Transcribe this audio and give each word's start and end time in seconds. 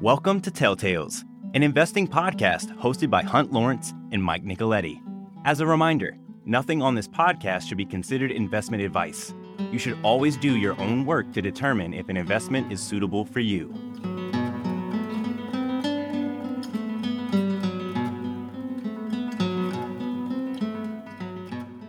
Welcome 0.00 0.40
to 0.42 0.50
Telltales, 0.50 1.24
an 1.54 1.62
investing 1.62 2.06
podcast 2.06 2.76
hosted 2.76 3.08
by 3.08 3.22
Hunt 3.22 3.52
Lawrence 3.52 3.94
and 4.12 4.22
Mike 4.22 4.44
Nicoletti. 4.44 5.00
As 5.46 5.60
a 5.60 5.66
reminder, 5.66 6.18
nothing 6.44 6.82
on 6.82 6.94
this 6.94 7.08
podcast 7.08 7.68
should 7.68 7.78
be 7.78 7.86
considered 7.86 8.30
investment 8.30 8.82
advice. 8.82 9.32
You 9.72 9.78
should 9.78 9.96
always 10.02 10.36
do 10.36 10.56
your 10.56 10.78
own 10.78 11.06
work 11.06 11.32
to 11.32 11.40
determine 11.40 11.94
if 11.94 12.08
an 12.10 12.16
investment 12.18 12.70
is 12.70 12.82
suitable 12.82 13.24
for 13.24 13.40
you. 13.40 13.72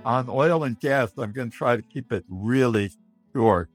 On 0.06 0.30
oil 0.30 0.64
and 0.64 0.80
gas, 0.80 1.12
I'm 1.18 1.32
going 1.32 1.50
to 1.50 1.58
try 1.58 1.76
to 1.76 1.82
keep 1.82 2.14
it 2.14 2.24
really 2.30 2.92
short. 3.34 3.70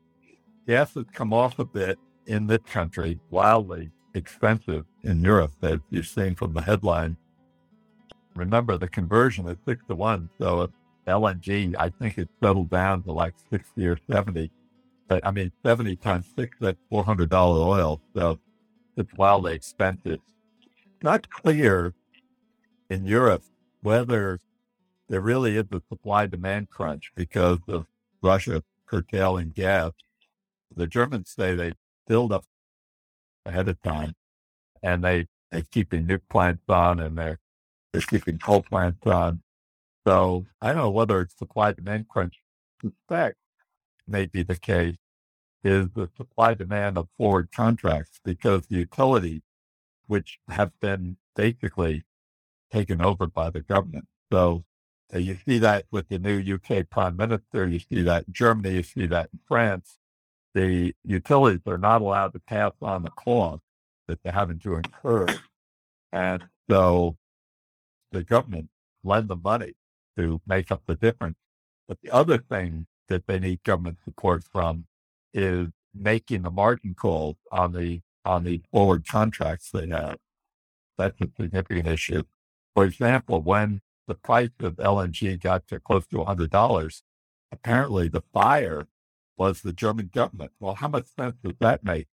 Gas 0.71 0.95
has 0.95 1.07
come 1.13 1.33
off 1.33 1.59
a 1.59 1.65
bit 1.65 1.99
in 2.27 2.47
this 2.47 2.61
country, 2.65 3.19
wildly 3.31 3.91
expensive 4.15 4.85
in 5.03 5.21
Europe, 5.21 5.51
as 5.63 5.81
you've 5.91 6.07
seen 6.07 6.37
from 6.37 6.53
the 6.53 6.63
headline. 6.63 7.17
Remember, 8.37 8.79
the 8.79 8.87
conversion 8.87 9.49
is 9.49 9.57
six 9.67 9.83
to 9.89 9.97
one. 9.97 10.31
So 10.39 10.61
if 10.63 10.71
LNG, 11.09 11.75
I 11.77 11.89
think 11.89 12.19
it's 12.19 12.31
settled 12.41 12.71
down 12.71 13.03
to 13.03 13.11
like 13.11 13.35
60 13.51 13.85
or 13.85 13.99
70. 14.09 14.53
But 15.09 15.27
I 15.27 15.33
mean, 15.33 15.51
70 15.65 15.97
times 15.97 16.27
six, 16.39 16.57
that's 16.61 16.79
$400 16.93 17.33
oil. 17.33 18.01
So 18.15 18.39
it's 18.97 19.13
wildly 19.15 19.55
expensive. 19.55 20.21
Not 21.03 21.29
clear 21.31 21.95
in 22.91 23.07
Europe 23.07 23.43
whether 23.83 24.39
there 25.09 25.21
really 25.21 25.57
is 25.57 25.67
a 25.73 25.83
supply 25.89 26.27
demand 26.27 26.71
crunch 26.71 27.11
because 27.17 27.59
of 27.67 27.87
Russia 28.23 28.63
curtailing 28.87 29.51
gas. 29.51 29.91
The 30.75 30.87
Germans 30.87 31.31
say 31.31 31.55
they 31.55 31.75
filled 32.09 32.33
up 32.33 32.45
ahead 33.47 33.69
of 33.69 33.81
time 33.83 34.15
and 34.83 35.05
they, 35.05 35.27
they're 35.51 35.63
keeping 35.71 36.07
new 36.07 36.19
plants 36.31 36.65
on 36.69 37.01
and 37.01 37.19
they're, 37.19 37.39
they're 37.93 38.03
keeping 38.03 38.39
coal 38.39 38.63
plants 38.63 39.07
on. 39.07 39.43
So 40.07 40.47
I 40.63 40.69
don't 40.69 40.79
know 40.79 40.91
whether 40.91 41.21
it's 41.21 41.37
supply 41.39 41.73
demand 41.73 42.09
crunch. 42.09 42.41
Suspect 42.83 43.37
may 44.09 44.27
be 44.27 44.43
the 44.43 44.57
case 44.57 44.97
is 45.65 45.89
the 45.95 46.09
supply 46.17 46.55
demand 46.55 46.99
of 46.99 47.09
forward 47.19 47.51
contracts 47.55 48.21
because 48.25 48.67
the 48.67 48.77
utilities, 48.79 49.43
which 50.07 50.39
have 50.49 50.73
been 50.81 51.17
basically 51.37 52.05
taken 52.73 53.03
over 53.03 53.27
by 53.27 53.51
the 53.51 53.61
government. 53.63 54.07
So 54.33 54.65
uh, 55.15 55.19
you 55.19 55.39
see 55.47 55.59
that 55.61 55.87
with 55.91 56.09
the 56.09 56.19
new 56.19 56.41
UK 56.57 56.91
prime 56.91 57.17
minister. 57.17 57.69
You 57.69 57.81
see 57.81 58.03
that 58.03 58.27
in 58.29 58.35
Germany. 58.35 58.77
You 58.77 58.85
see 58.85 59.07
that 59.07 59.31
in 59.33 59.41
France. 59.47 60.00
The 60.55 60.95
utilities 61.05 61.61
are 61.67 61.79
not 61.79 62.03
allowed 62.03 62.33
to 62.33 62.41
pass 62.41 62.73
on 62.83 63.03
the 63.03 63.11
cost 63.11 63.63
that 64.09 64.23
they're 64.23 64.33
having 64.33 64.59
to 64.61 64.75
incur. 64.77 65.27
And 66.13 66.45
so 66.69 67.17
the 68.11 68.25
government 68.25 68.69
lend 69.05 69.29
the 69.29 69.37
money 69.37 69.75
to 70.17 70.41
make 70.47 70.71
up 70.71 70.83
the 70.87 70.97
difference. 70.97 71.37
But 71.89 71.99
the 72.03 72.11
other 72.11 72.39
thing 72.39 72.87
that 73.09 73.27
they 73.27 73.39
need 73.39 73.63
government 73.63 73.99
support 74.05 74.45
from 74.45 74.87
is 75.33 75.69
making 75.95 76.43
the 76.43 76.51
margin 76.51 76.95
calls 76.95 77.37
on 77.51 77.73
the 77.73 78.01
on 78.25 78.45
the 78.45 78.63
forward 78.71 79.07
contracts 79.07 79.71
they 79.71 79.89
have. 79.89 80.17
That's 80.99 81.21
a 81.21 81.29
significant 81.41 81.87
issue. 81.89 82.25
For 82.75 82.85
example, 82.85 83.41
when 83.41 83.81
the 84.07 84.15
price 84.15 84.51
of 84.61 84.77
LNG 84.77 85.41
got 85.41 85.67
to 85.69 85.81
close 85.81 86.07
to 86.09 86.17
$100, 86.17 87.03
apparently 87.51 88.09
the 88.09 88.23
buyer 88.33 88.87
was 89.41 89.63
the 89.63 89.73
German 89.73 90.11
government. 90.13 90.53
Well, 90.61 90.75
how 90.75 90.89
much 90.89 91.07
sense 91.19 91.37
does 91.43 91.55
that 91.61 91.83
make? 91.83 92.09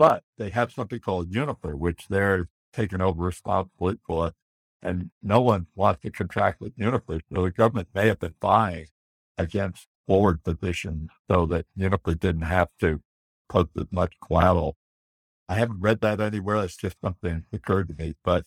But 0.00 0.24
they 0.36 0.50
have 0.50 0.72
something 0.72 0.98
called 0.98 1.30
Uniper, 1.30 1.76
which 1.76 2.08
they're 2.08 2.48
taking 2.72 3.00
over 3.00 3.22
responsibility 3.22 4.00
for. 4.04 4.32
And 4.82 5.10
no 5.22 5.40
one 5.40 5.68
wants 5.76 6.02
to 6.02 6.10
contract 6.10 6.60
with 6.60 6.76
Uniper. 6.76 7.20
So 7.32 7.44
the 7.44 7.52
government 7.52 7.90
may 7.94 8.08
have 8.08 8.18
been 8.18 8.34
buying 8.40 8.88
against 9.38 9.86
forward 10.08 10.42
positions 10.42 11.10
so 11.30 11.46
that 11.46 11.66
Uniper 11.76 12.18
didn't 12.18 12.42
have 12.42 12.70
to 12.80 13.00
post 13.48 13.70
as 13.78 13.86
much 13.92 14.14
collateral. 14.26 14.76
I 15.48 15.54
haven't 15.54 15.80
read 15.80 16.00
that 16.00 16.20
anywhere. 16.20 16.64
It's 16.64 16.76
just 16.76 16.96
something 17.00 17.44
that 17.52 17.56
occurred 17.56 17.88
to 17.88 17.94
me. 17.94 18.14
But 18.24 18.44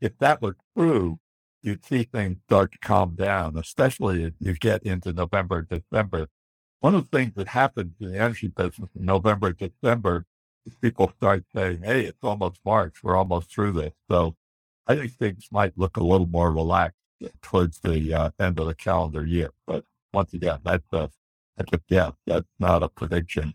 if 0.00 0.18
that 0.18 0.42
was 0.42 0.54
true, 0.76 1.20
you'd 1.62 1.84
see 1.84 2.02
things 2.02 2.38
start 2.48 2.72
to 2.72 2.78
calm 2.78 3.14
down, 3.14 3.56
especially 3.56 4.24
if 4.24 4.32
you 4.40 4.54
get 4.54 4.82
into 4.82 5.12
November, 5.12 5.62
December. 5.62 6.26
One 6.86 6.94
of 6.94 7.10
the 7.10 7.18
things 7.18 7.32
that 7.34 7.48
happens 7.48 7.94
in 7.98 8.12
the 8.12 8.18
energy 8.20 8.46
business 8.46 8.90
in 8.94 9.06
November, 9.06 9.52
December 9.52 10.24
is 10.64 10.76
people 10.76 11.12
start 11.16 11.42
saying, 11.52 11.82
hey, 11.82 12.04
it's 12.04 12.22
almost 12.22 12.60
March. 12.64 13.02
We're 13.02 13.16
almost 13.16 13.50
through 13.50 13.72
this. 13.72 13.92
So 14.08 14.36
I 14.86 14.94
think 14.94 15.12
things 15.14 15.48
might 15.50 15.76
look 15.76 15.96
a 15.96 16.04
little 16.04 16.28
more 16.28 16.52
relaxed 16.52 17.00
towards 17.42 17.80
the 17.80 18.14
uh, 18.14 18.30
end 18.38 18.60
of 18.60 18.68
the 18.68 18.74
calendar 18.76 19.26
year. 19.26 19.50
But 19.66 19.84
once 20.14 20.32
again, 20.32 20.60
that's 20.62 20.86
a, 20.92 21.10
that's 21.56 21.72
a 21.72 21.80
guess. 21.88 22.12
That's 22.24 22.46
not 22.60 22.84
a 22.84 22.88
prediction. 22.88 23.54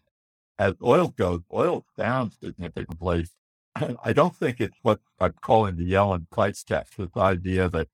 As 0.60 0.74
oil 0.84 1.08
goes, 1.18 1.40
oil 1.54 1.86
down 1.98 2.32
significantly. 2.32 3.28
I 4.04 4.12
don't 4.12 4.36
think 4.36 4.60
it's 4.60 4.76
what 4.82 5.00
I'm 5.22 5.36
calling 5.42 5.78
the 5.78 5.90
Yellen 5.90 6.30
price 6.32 6.66
tax, 6.66 6.98
this 6.98 7.16
idea 7.16 7.70
that 7.70 7.88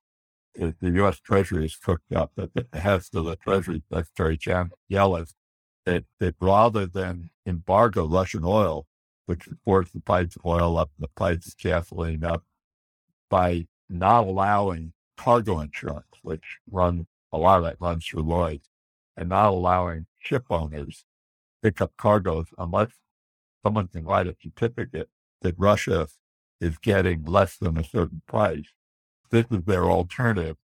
the 0.57 0.91
U.S. 0.95 1.19
Treasury 1.19 1.65
is 1.65 1.75
cooked 1.75 2.11
up, 2.13 2.31
that 2.35 2.51
it 2.55 2.67
has 2.73 3.09
to 3.09 3.21
the 3.21 3.35
Treasury 3.35 3.83
Secretary 3.91 4.37
Jan 4.37 4.71
Yellen, 4.91 5.31
that, 5.85 6.05
that 6.19 6.35
rather 6.41 6.85
than 6.85 7.29
embargo 7.45 8.07
Russian 8.07 8.43
oil, 8.43 8.87
which 9.25 9.47
would 9.47 9.59
force 9.63 9.91
the 9.91 9.99
price 9.99 10.35
of 10.35 10.45
oil 10.45 10.77
up 10.77 10.89
and 10.97 11.03
the 11.03 11.11
price 11.15 11.47
of 11.47 11.57
gasoline 11.57 12.23
up, 12.23 12.43
by 13.29 13.67
not 13.89 14.25
allowing 14.25 14.93
cargo 15.15 15.59
insurance, 15.59 16.07
which 16.21 16.57
runs 16.69 17.05
a 17.31 17.37
lot 17.37 17.59
of 17.59 17.65
that 17.65 17.77
runs 17.79 18.05
through 18.05 18.23
Lloyd's, 18.23 18.69
and 19.15 19.29
not 19.29 19.49
allowing 19.49 20.05
ship 20.17 20.45
owners 20.49 21.05
pick 21.61 21.81
up 21.81 21.91
cargoes 21.97 22.47
unless 22.57 22.91
someone 23.63 23.87
can 23.87 24.05
write 24.05 24.27
a 24.27 24.35
certificate 24.41 25.09
that 25.41 25.55
Russia 25.57 26.07
is 26.59 26.77
getting 26.77 27.23
less 27.23 27.57
than 27.57 27.77
a 27.77 27.83
certain 27.83 28.21
price 28.27 28.73
this 29.29 29.45
is 29.51 29.63
their 29.65 29.85
alternative 29.85 30.57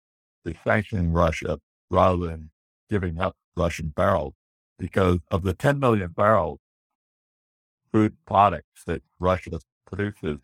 to 0.46 0.54
sanctioning 0.64 1.12
Russia 1.12 1.60
rather 1.90 2.26
than 2.26 2.50
giving 2.88 3.20
up 3.20 3.36
Russian 3.56 3.88
barrels. 3.88 4.34
Because 4.78 5.18
of 5.30 5.42
the 5.42 5.52
10 5.52 5.78
million 5.78 6.12
barrels 6.16 6.58
crude 7.92 8.16
products 8.24 8.84
that 8.86 9.02
Russia 9.18 9.60
produces, 9.86 10.38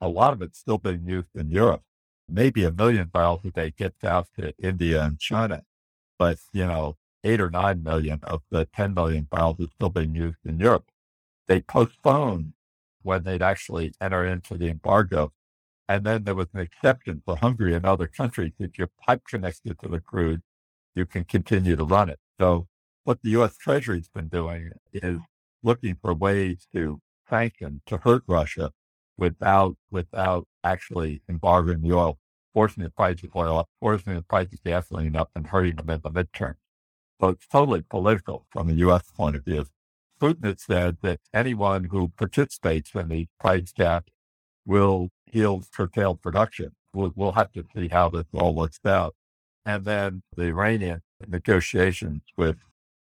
a 0.00 0.08
lot 0.08 0.32
of 0.32 0.42
it's 0.42 0.58
still 0.58 0.78
being 0.78 1.06
used 1.06 1.34
in 1.34 1.50
Europe. 1.50 1.82
Maybe 2.28 2.64
a 2.64 2.70
million 2.70 3.08
barrels 3.08 3.40
a 3.44 3.50
day 3.50 3.72
gets 3.76 4.04
out 4.04 4.28
to 4.38 4.52
India 4.62 5.02
and 5.02 5.18
China, 5.18 5.62
but 6.18 6.38
you 6.52 6.66
know, 6.66 6.96
eight 7.24 7.40
or 7.40 7.50
nine 7.50 7.82
million 7.82 8.20
of 8.22 8.42
the 8.50 8.66
10 8.66 8.94
million 8.94 9.26
barrels 9.30 9.58
is 9.58 9.68
still 9.74 9.88
being 9.88 10.14
used 10.14 10.38
in 10.44 10.60
Europe. 10.60 10.90
They 11.48 11.60
postponed 11.60 12.52
when 13.02 13.24
they'd 13.24 13.42
actually 13.42 13.92
enter 14.00 14.24
into 14.24 14.56
the 14.56 14.68
embargo 14.68 15.32
and 15.88 16.04
then 16.04 16.24
there 16.24 16.34
was 16.34 16.48
an 16.52 16.60
exception 16.60 17.22
for 17.24 17.36
Hungary 17.36 17.74
and 17.74 17.86
other 17.86 18.06
countries. 18.06 18.52
If 18.58 18.78
you're 18.78 18.90
pipe 19.06 19.22
connected 19.26 19.78
to 19.80 19.88
the 19.88 20.00
crude, 20.00 20.42
you 20.94 21.06
can 21.06 21.24
continue 21.24 21.76
to 21.76 21.84
run 21.84 22.10
it. 22.10 22.18
So 22.38 22.68
what 23.04 23.22
the 23.22 23.30
U.S. 23.30 23.56
Treasury's 23.56 24.08
been 24.08 24.28
doing 24.28 24.70
is 24.92 25.20
looking 25.62 25.96
for 26.00 26.12
ways 26.12 26.66
to 26.74 27.00
sanction, 27.28 27.80
to 27.86 27.96
hurt 27.98 28.22
Russia 28.26 28.72
without, 29.16 29.76
without 29.90 30.46
actually 30.62 31.22
embargoing 31.28 31.80
the 31.80 31.94
oil, 31.94 32.18
forcing 32.52 32.84
the 32.84 32.90
price 32.90 33.22
of 33.22 33.34
oil 33.34 33.58
up, 33.58 33.68
forcing 33.80 34.14
the 34.14 34.22
price 34.22 34.52
of 34.52 34.62
gasoline 34.62 35.16
up 35.16 35.30
and 35.34 35.46
hurting 35.48 35.76
them 35.76 35.90
in 35.90 36.00
the 36.02 36.10
midterm. 36.10 36.54
So 37.20 37.28
it's 37.28 37.46
totally 37.48 37.82
political 37.82 38.46
from 38.50 38.68
the 38.68 38.74
U.S. 38.74 39.10
point 39.16 39.36
of 39.36 39.44
view. 39.44 39.66
Putin 40.20 40.44
has 40.44 40.62
said 40.62 40.98
that 41.02 41.20
anyone 41.32 41.84
who 41.84 42.08
participates 42.08 42.94
in 42.94 43.08
the 43.08 43.26
price 43.40 43.72
cap 43.72 44.08
will 44.66 45.08
he'll 45.32 45.62
curtail 45.74 46.14
production. 46.14 46.72
We'll, 46.94 47.12
we'll 47.16 47.32
have 47.32 47.52
to 47.52 47.64
see 47.74 47.88
how 47.88 48.08
this 48.08 48.24
all 48.34 48.54
works 48.54 48.80
out. 48.84 49.14
And 49.64 49.84
then 49.84 50.22
the 50.36 50.44
Iranian 50.44 51.02
negotiations 51.26 52.22
with 52.36 52.56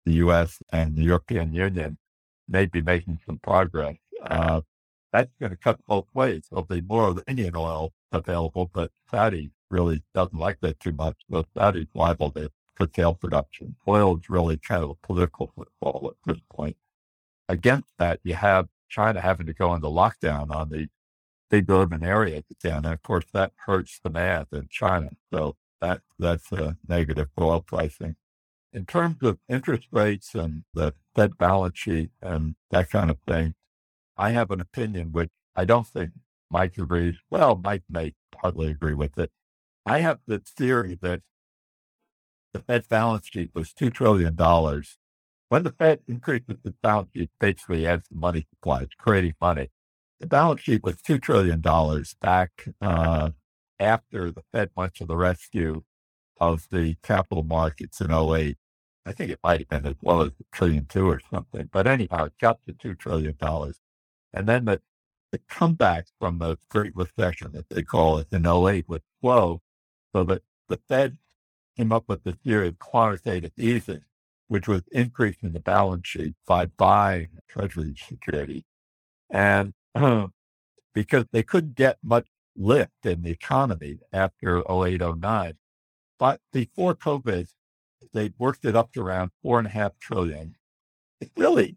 the 0.06 0.12
U.S. 0.14 0.58
and 0.72 0.96
the 0.96 1.02
European 1.02 1.52
Union 1.52 1.98
may 2.48 2.66
be 2.66 2.82
making 2.82 3.20
some 3.26 3.38
progress. 3.38 3.96
Uh, 4.22 4.62
that's 5.12 5.30
going 5.38 5.50
to 5.50 5.56
cut 5.56 5.78
both 5.86 6.06
ways. 6.14 6.44
There'll 6.50 6.64
be 6.64 6.80
more 6.80 7.08
of 7.08 7.16
the 7.16 7.24
Indian 7.28 7.54
oil 7.56 7.92
available, 8.12 8.70
but 8.72 8.90
Saudi 9.10 9.50
really 9.70 10.02
doesn't 10.14 10.38
like 10.38 10.60
that 10.60 10.80
too 10.80 10.92
much. 10.92 11.16
So 11.30 11.44
Saudi's 11.56 11.86
liable 11.94 12.30
to 12.32 12.50
curtail 12.76 13.14
production. 13.14 13.76
Oil 13.86 14.16
is 14.16 14.28
really 14.28 14.56
kind 14.56 14.82
of 14.82 14.90
a 14.90 15.06
political 15.06 15.52
football 15.54 16.10
at 16.10 16.32
this 16.32 16.42
point. 16.50 16.76
Against 17.48 17.90
that, 17.98 18.20
you 18.24 18.34
have 18.34 18.68
China 18.88 19.20
having 19.20 19.46
to 19.46 19.52
go 19.52 19.74
into 19.74 19.88
lockdown 19.88 20.50
on 20.54 20.70
the 20.70 20.88
big 21.50 21.70
urban 21.70 22.02
area 22.04 22.42
again. 22.50 22.84
And 22.84 22.94
of 22.94 23.02
course, 23.02 23.26
that 23.32 23.52
hurts 23.66 24.00
demand 24.02 24.46
in 24.52 24.68
China. 24.70 25.10
So 25.32 25.56
that 25.80 26.02
that's 26.18 26.50
a 26.52 26.76
negative 26.88 27.28
for 27.36 27.44
oil 27.44 27.60
pricing. 27.60 28.16
in 28.74 28.84
terms 28.84 29.22
of 29.22 29.38
interest 29.48 29.86
rates 29.92 30.34
and 30.34 30.64
the 30.74 30.92
Fed 31.14 31.38
balance 31.38 31.78
sheet 31.78 32.10
and 32.20 32.56
that 32.70 32.90
kind 32.90 33.08
of 33.08 33.18
thing, 33.26 33.54
I 34.16 34.30
have 34.30 34.50
an 34.50 34.60
opinion 34.60 35.12
which 35.12 35.30
I 35.54 35.64
don't 35.64 35.86
think 35.86 36.10
Mike 36.50 36.76
agrees. 36.76 37.14
Well, 37.30 37.60
Mike 37.62 37.84
may 37.88 38.14
partly 38.32 38.66
agree 38.68 38.94
with 38.94 39.16
it. 39.16 39.30
I 39.86 40.00
have 40.00 40.18
the 40.26 40.40
theory 40.40 40.98
that 41.02 41.22
the 42.52 42.60
Fed 42.60 42.88
balance 42.88 43.28
sheet 43.28 43.50
was 43.54 43.72
$2 43.72 43.92
trillion. 43.92 44.36
When 45.48 45.62
the 45.62 45.72
Fed 45.72 46.00
increases 46.08 46.56
its 46.64 46.76
balance 46.82 47.10
sheet, 47.14 47.30
basically 47.38 47.86
adds 47.86 48.08
the 48.08 48.16
money 48.16 48.46
supply, 48.50 48.82
it's 48.82 48.94
creating 48.94 49.34
money. 49.40 49.70
The 50.20 50.26
balance 50.26 50.62
sheet 50.62 50.82
was 50.82 50.96
$2 50.96 51.20
trillion 51.20 51.60
back 52.20 52.68
uh, 52.80 53.30
after 53.80 54.30
the 54.30 54.42
Fed 54.52 54.70
went 54.76 54.94
to 54.94 55.04
the 55.04 55.16
rescue 55.16 55.82
of 56.40 56.66
the 56.70 56.96
capital 57.02 57.42
markets 57.42 58.00
in 58.00 58.12
08. 58.12 58.56
I 59.06 59.12
think 59.12 59.30
it 59.30 59.40
might 59.42 59.60
have 59.60 59.68
been 59.68 59.86
as 59.86 59.96
well 60.00 60.22
as 60.22 60.28
a 60.28 60.44
trillion 60.52 60.86
two 60.86 61.08
or 61.08 61.20
something. 61.30 61.68
But 61.70 61.86
anyhow, 61.86 62.26
it 62.26 62.32
got 62.40 62.60
to 62.66 62.72
$2 62.72 62.98
trillion. 62.98 63.36
And 64.32 64.48
then 64.48 64.64
the, 64.64 64.80
the 65.30 65.40
comeback 65.48 66.06
from 66.18 66.38
the 66.38 66.56
Great 66.70 66.96
Recession, 66.96 67.52
that 67.52 67.68
they 67.68 67.82
call 67.82 68.18
it, 68.18 68.28
in 68.32 68.46
08 68.46 68.88
was 68.88 69.00
slow. 69.20 69.60
So 70.14 70.24
that 70.24 70.42
the 70.68 70.78
Fed 70.88 71.18
came 71.76 71.92
up 71.92 72.04
with 72.08 72.24
the 72.24 72.32
theory 72.32 72.68
of 72.68 72.78
quantitative 72.78 73.52
easing, 73.58 74.02
which 74.48 74.68
was 74.68 74.82
increasing 74.92 75.52
the 75.52 75.60
balance 75.60 76.06
sheet 76.06 76.34
by 76.46 76.66
buying 76.66 77.28
treasury 77.48 77.94
security. 77.96 78.64
And 79.28 79.74
uh, 79.94 80.28
because 80.94 81.26
they 81.32 81.42
couldn't 81.42 81.74
get 81.74 81.98
much 82.02 82.28
lift 82.56 83.04
in 83.04 83.22
the 83.22 83.30
economy 83.30 83.98
after 84.12 84.62
08, 84.70 85.00
09. 85.00 85.54
But 86.18 86.40
before 86.52 86.94
COVID, 86.94 87.48
they 88.12 88.32
worked 88.38 88.64
it 88.64 88.76
up 88.76 88.92
to 88.92 89.02
around 89.02 89.30
four 89.42 89.58
and 89.58 89.66
a 89.66 89.70
half 89.70 89.98
trillion. 89.98 90.54
It 91.20 91.30
really 91.36 91.76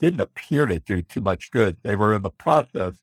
didn't 0.00 0.20
appear 0.20 0.66
to 0.66 0.78
do 0.78 1.02
too 1.02 1.20
much 1.20 1.50
good. 1.50 1.78
They 1.82 1.96
were 1.96 2.14
in 2.14 2.22
the 2.22 2.30
process 2.30 2.94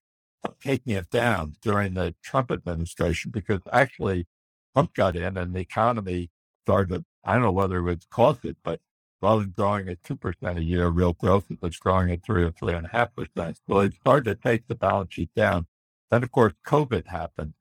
of 0.43 0.59
taking 0.59 0.93
it 0.93 1.09
down 1.09 1.55
during 1.61 1.93
the 1.93 2.15
Trump 2.23 2.51
administration 2.51 3.31
because 3.31 3.61
actually 3.71 4.27
Trump 4.73 4.93
got 4.93 5.15
in 5.15 5.37
and 5.37 5.53
the 5.53 5.59
economy 5.59 6.31
started, 6.65 7.05
I 7.23 7.33
don't 7.33 7.43
know 7.43 7.51
whether 7.51 7.77
it 7.77 7.83
was 7.83 8.07
caused 8.09 8.45
it, 8.45 8.57
but 8.63 8.79
rather 9.23 9.45
growing 9.45 9.87
at 9.87 10.03
2% 10.03 10.57
a 10.57 10.63
year, 10.63 10.89
real 10.89 11.13
growth, 11.13 11.45
it 11.49 11.61
was 11.61 11.77
growing 11.77 12.11
at 12.11 12.25
3 12.25 12.43
or 12.43 12.51
3.5%. 12.51 13.55
So 13.67 13.79
it 13.79 13.93
started 13.93 14.25
to 14.25 14.35
take 14.49 14.67
the 14.67 14.75
balance 14.75 15.13
sheet 15.13 15.31
down. 15.33 15.65
Then, 16.11 16.23
of 16.23 16.31
course, 16.31 16.53
COVID 16.67 17.07
happened. 17.07 17.53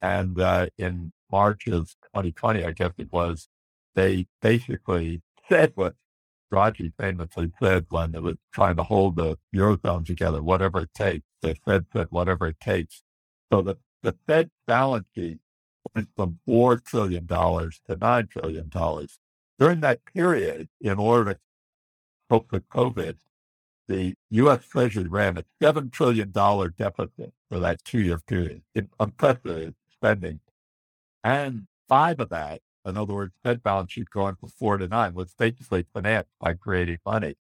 And 0.00 0.40
uh, 0.40 0.68
in 0.78 1.12
March 1.30 1.66
of 1.66 1.90
2020, 2.14 2.64
I 2.64 2.70
guess 2.70 2.92
it 2.96 3.12
was, 3.12 3.48
they 3.94 4.26
basically 4.40 5.20
said 5.46 5.72
what 5.74 5.94
Draghi 6.50 6.94
famously 6.98 7.52
said 7.62 7.84
when 7.90 8.14
it 8.14 8.22
was 8.22 8.36
trying 8.52 8.76
to 8.76 8.82
hold 8.82 9.16
the 9.16 9.36
Eurozone 9.54 10.06
together, 10.06 10.42
whatever 10.42 10.80
it 10.80 10.94
takes. 10.94 11.26
The 11.42 11.54
Fed 11.66 11.84
said, 11.92 12.06
whatever 12.10 12.46
it 12.46 12.60
takes. 12.60 13.02
So 13.52 13.60
the, 13.60 13.76
the 14.02 14.16
Fed 14.26 14.50
balance 14.66 15.06
sheet 15.14 15.38
went 15.94 16.08
from 16.16 16.38
$4 16.48 16.82
trillion 16.82 17.26
to 17.26 17.96
$9 17.96 18.30
trillion. 18.30 18.70
During 19.58 19.80
that 19.80 20.04
period, 20.04 20.68
in 20.80 20.98
order 20.98 21.34
to 21.34 21.40
cope 22.28 22.50
with 22.52 22.68
COVID, 22.68 23.16
the 23.86 24.14
U.S. 24.30 24.64
Treasury 24.64 25.08
ran 25.08 25.38
a 25.38 25.44
$7 25.62 25.92
trillion 25.92 26.30
deficit 26.30 27.32
for 27.48 27.58
that 27.60 27.84
two 27.84 28.00
year 28.00 28.18
period, 28.18 28.62
in 28.74 28.88
unprecedented 28.98 29.74
spending. 29.92 30.40
And 31.22 31.66
five 31.88 32.20
of 32.20 32.30
that, 32.30 32.60
in 32.84 32.96
other 32.96 33.14
words, 33.14 33.34
Fed 33.42 33.62
balance 33.62 33.92
sheet 33.92 34.10
going 34.10 34.36
from 34.36 34.50
four 34.50 34.76
to 34.76 34.88
nine, 34.88 35.14
was 35.14 35.34
basically 35.34 35.86
financed 35.92 36.30
by 36.40 36.54
creating 36.54 36.98
money. 37.06 37.36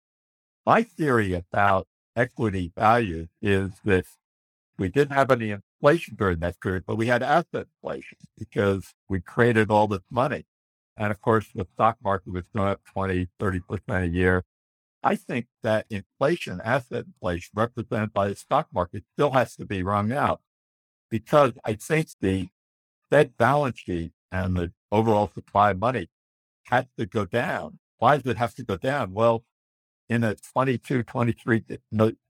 My 0.65 0.83
theory 0.83 1.33
about 1.33 1.87
equity 2.15 2.71
value 2.75 3.27
is 3.41 3.71
that 3.85 4.05
we 4.77 4.89
didn't 4.89 5.13
have 5.13 5.31
any 5.31 5.51
inflation 5.51 6.15
during 6.15 6.39
that 6.39 6.59
period, 6.59 6.83
but 6.85 6.95
we 6.95 7.07
had 7.07 7.23
asset 7.23 7.67
inflation 7.81 8.17
because 8.37 8.93
we 9.09 9.19
created 9.19 9.71
all 9.71 9.87
this 9.87 10.01
money. 10.09 10.45
And 11.01 11.09
of 11.09 11.19
course, 11.19 11.47
the 11.55 11.65
stock 11.73 11.97
market 12.03 12.31
was 12.31 12.43
going 12.55 12.69
up 12.69 12.81
20, 12.93 13.27
30% 13.39 14.03
a 14.03 14.07
year. 14.07 14.43
I 15.01 15.15
think 15.15 15.47
that 15.63 15.87
inflation, 15.89 16.61
asset 16.63 17.05
inflation 17.07 17.49
represented 17.55 18.13
by 18.13 18.27
the 18.27 18.35
stock 18.35 18.67
market 18.71 19.05
still 19.15 19.31
has 19.31 19.55
to 19.55 19.65
be 19.65 19.81
wrung 19.81 20.11
out 20.11 20.41
because 21.09 21.53
I 21.65 21.73
think 21.73 22.09
the 22.21 22.49
Fed 23.09 23.35
balance 23.35 23.79
sheet 23.79 24.11
and 24.31 24.55
the 24.55 24.73
overall 24.91 25.31
supply 25.33 25.71
of 25.71 25.79
money 25.79 26.07
has 26.65 26.85
to 26.99 27.07
go 27.07 27.25
down. 27.25 27.79
Why 27.97 28.17
does 28.17 28.29
it 28.29 28.37
have 28.37 28.53
to 28.53 28.63
go 28.63 28.77
down? 28.77 29.15
Well, 29.15 29.43
in 30.07 30.23
a 30.23 30.35
22, 30.35 31.01
23 31.01 31.63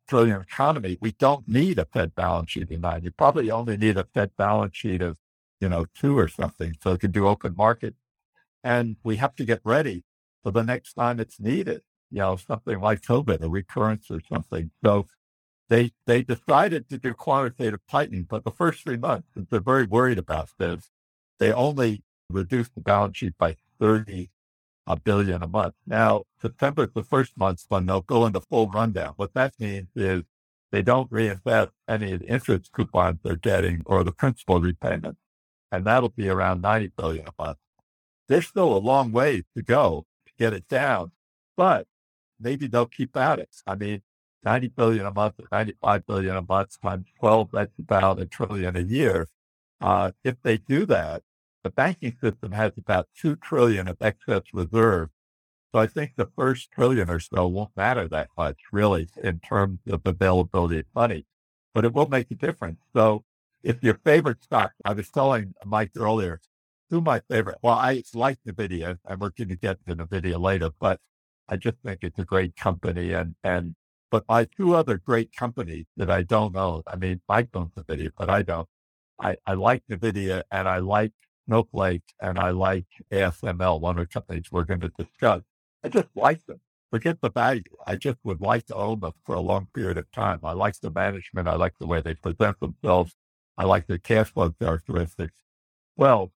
trillion 0.07 0.39
economy, 0.39 0.97
we 1.01 1.11
don't 1.11 1.45
need 1.45 1.77
a 1.77 1.83
Fed 1.83 2.15
balance 2.15 2.51
sheet 2.51 2.71
in 2.71 2.79
nine. 2.79 3.03
You 3.03 3.11
probably 3.11 3.51
only 3.51 3.75
need 3.75 3.97
a 3.97 4.05
Fed 4.13 4.31
balance 4.37 4.77
sheet 4.77 5.01
of, 5.01 5.17
you 5.59 5.67
know, 5.67 5.87
two 5.93 6.17
or 6.17 6.29
something. 6.29 6.77
So 6.81 6.93
it 6.93 7.01
could 7.01 7.11
do 7.11 7.27
open 7.27 7.53
market. 7.57 7.95
And 8.63 8.97
we 9.03 9.17
have 9.17 9.35
to 9.35 9.45
get 9.45 9.61
ready 9.63 10.03
for 10.43 10.51
the 10.51 10.63
next 10.63 10.93
time 10.93 11.19
it's 11.19 11.39
needed 11.39 11.81
you 12.11 12.19
know, 12.19 12.35
something 12.35 12.79
like 12.79 13.01
COVID, 13.01 13.41
a 13.41 13.49
recurrence 13.49 14.11
or 14.11 14.21
something. 14.31 14.71
So 14.83 15.07
they 15.69 15.93
they 16.05 16.21
decided 16.21 16.89
to 16.89 16.97
do 16.97 17.13
quantitative 17.13 17.79
tightening, 17.89 18.23
but 18.23 18.43
the 18.43 18.51
first 18.51 18.83
three 18.83 18.97
months, 18.97 19.29
they're 19.35 19.61
very 19.61 19.85
worried 19.85 20.17
about 20.17 20.49
this, 20.59 20.89
they 21.39 21.51
only 21.53 22.03
reduced 22.29 22.75
the 22.75 22.81
balance 22.81 23.17
sheet 23.17 23.37
by 23.37 23.55
30 23.79 24.29
a 24.87 24.99
billion 24.99 25.41
a 25.41 25.47
month. 25.47 25.75
Now, 25.87 26.23
September 26.41 26.83
is 26.83 26.93
the 26.93 27.03
first 27.03 27.37
month 27.37 27.65
when 27.69 27.85
they'll 27.85 28.01
go 28.01 28.25
into 28.25 28.41
full 28.41 28.67
rundown. 28.67 29.13
What 29.15 29.33
that 29.35 29.53
means 29.59 29.87
is 29.95 30.23
they 30.71 30.81
don't 30.81 31.11
reinvest 31.11 31.71
any 31.87 32.13
of 32.13 32.19
the 32.21 32.27
interest 32.27 32.71
coupons 32.73 33.19
they're 33.23 33.35
getting 33.35 33.83
or 33.85 34.03
the 34.03 34.11
principal 34.11 34.59
repayment. 34.59 35.17
And 35.71 35.85
that'll 35.85 36.09
be 36.09 36.29
around 36.29 36.61
90 36.61 36.91
billion 36.97 37.27
a 37.27 37.43
month. 37.43 37.57
There's 38.31 38.47
still 38.47 38.73
a 38.73 38.79
long 38.79 39.11
way 39.11 39.43
to 39.57 39.61
go 39.61 40.05
to 40.25 40.31
get 40.39 40.53
it 40.53 40.69
down, 40.69 41.11
but 41.57 41.85
maybe 42.39 42.65
they'll 42.65 42.85
keep 42.85 43.17
at 43.17 43.39
it. 43.39 43.49
I 43.67 43.75
mean, 43.75 44.03
90 44.45 44.69
billion 44.69 45.05
a 45.05 45.11
month, 45.11 45.41
95 45.51 46.07
billion 46.07 46.37
a 46.37 46.41
month 46.41 46.79
times 46.81 47.07
12, 47.19 47.49
that's 47.51 47.77
about 47.77 48.21
a 48.21 48.25
trillion 48.25 48.77
a 48.77 48.83
year. 48.83 49.27
Uh, 49.81 50.11
if 50.23 50.41
they 50.43 50.55
do 50.55 50.85
that, 50.85 51.23
the 51.65 51.71
banking 51.71 52.15
system 52.23 52.53
has 52.53 52.71
about 52.77 53.09
2 53.19 53.35
trillion 53.35 53.89
of 53.89 53.97
excess 53.99 54.43
reserve. 54.53 55.09
So 55.73 55.81
I 55.81 55.87
think 55.87 56.13
the 56.15 56.31
first 56.33 56.71
trillion 56.71 57.09
or 57.09 57.19
so 57.19 57.49
won't 57.49 57.75
matter 57.75 58.07
that 58.07 58.29
much 58.37 58.59
really 58.71 59.09
in 59.21 59.41
terms 59.41 59.79
of 59.89 60.03
availability 60.05 60.79
of 60.79 60.85
money, 60.95 61.25
but 61.73 61.83
it 61.83 61.91
will 61.91 62.07
make 62.07 62.31
a 62.31 62.35
difference. 62.35 62.79
So 62.95 63.25
if 63.61 63.83
your 63.83 63.95
favorite 64.05 64.41
stock, 64.41 64.71
I 64.85 64.93
was 64.93 65.09
telling 65.09 65.53
Mike 65.65 65.91
earlier, 65.97 66.39
who 66.91 67.01
my 67.01 67.21
favorite? 67.29 67.57
Well, 67.63 67.73
I 67.73 68.03
like 68.13 68.37
NVIDIA 68.47 68.99
and 69.05 69.19
we're 69.19 69.29
going 69.29 69.47
to 69.47 69.55
get 69.55 69.83
to 69.87 69.95
NVIDIA 69.95 70.39
later, 70.39 70.69
but 70.79 70.99
I 71.49 71.55
just 71.55 71.77
think 71.83 71.99
it's 72.03 72.19
a 72.19 72.25
great 72.25 72.55
company. 72.55 73.13
And, 73.13 73.35
and, 73.43 73.75
but 74.11 74.25
my 74.27 74.45
two 74.45 74.75
other 74.75 74.97
great 74.97 75.33
companies 75.33 75.85
that 75.95 76.11
I 76.11 76.21
don't 76.21 76.55
own, 76.55 76.83
I 76.85 76.97
mean, 76.97 77.21
Mike 77.27 77.49
owns 77.55 77.71
NVIDIA, 77.75 78.11
but 78.15 78.29
I 78.29 78.43
don't. 78.43 78.67
I, 79.19 79.37
I 79.47 79.53
like 79.53 79.83
NVIDIA 79.89 80.43
and 80.51 80.67
I 80.67 80.79
like 80.79 81.13
Snowflake 81.47 82.13
and 82.19 82.37
I 82.37 82.49
like 82.49 82.85
ASML, 83.11 83.79
one 83.79 83.97
of 83.97 84.07
the 84.07 84.13
companies 84.13 84.51
we're 84.51 84.65
going 84.65 84.81
to 84.81 84.91
discuss. 84.97 85.43
I 85.83 85.89
just 85.89 86.09
like 86.13 86.45
them. 86.45 86.59
Forget 86.91 87.21
the 87.21 87.31
value. 87.31 87.63
I 87.87 87.95
just 87.95 88.17
would 88.25 88.41
like 88.41 88.65
to 88.65 88.75
own 88.75 88.99
them 88.99 89.13
for 89.25 89.33
a 89.33 89.39
long 89.39 89.69
period 89.73 89.97
of 89.97 90.11
time. 90.11 90.41
I 90.43 90.51
like 90.51 90.77
the 90.81 90.91
management. 90.91 91.47
I 91.47 91.55
like 91.55 91.75
the 91.79 91.87
way 91.87 92.01
they 92.01 92.15
present 92.15 92.59
themselves. 92.59 93.15
I 93.57 93.63
like 93.63 93.87
the 93.87 93.97
cash 93.97 94.33
flow 94.33 94.51
characteristics. 94.51 95.35
Well, 95.95 96.33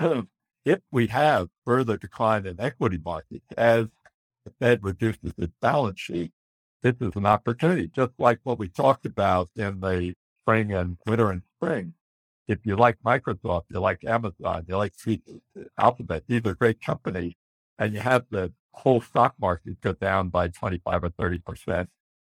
Um, 0.00 0.30
if 0.64 0.80
we 0.92 1.08
have 1.08 1.50
further 1.66 1.98
decline 1.98 2.46
in 2.46 2.60
equity 2.60 3.00
markets, 3.04 3.46
as 3.58 3.88
the 4.46 4.52
Fed 4.60 4.84
reduces 4.84 5.34
its 5.38 5.54
balance 5.62 6.00
sheet, 6.00 6.32
this 6.82 6.96
is 7.00 7.16
an 7.16 7.26
opportunity, 7.26 7.88
just 7.88 8.12
like 8.18 8.40
what 8.44 8.58
we 8.60 8.68
talked 8.68 9.06
about 9.06 9.50
in 9.56 9.80
the 9.80 10.14
spring 10.44 10.72
and 10.74 10.98
winter 11.06 11.30
and 11.30 11.42
spring. 11.56 11.94
If 12.48 12.60
you 12.64 12.76
like 12.76 12.98
Microsoft, 13.06 13.64
you 13.70 13.80
like 13.80 14.04
Amazon, 14.04 14.66
you 14.68 14.76
like 14.78 14.94
Alphabet, 15.78 16.24
these 16.28 16.42
are 16.46 16.54
great 16.54 16.82
companies, 16.82 17.34
and 17.78 17.94
you 17.94 18.00
have 18.00 18.26
the 18.30 18.52
whole 18.74 19.02
stock 19.02 19.34
market 19.40 19.80
go 19.82 19.94
down 19.94 20.30
by 20.30 20.48
25 20.48 21.04
or 21.04 21.10
30%, 21.10 21.88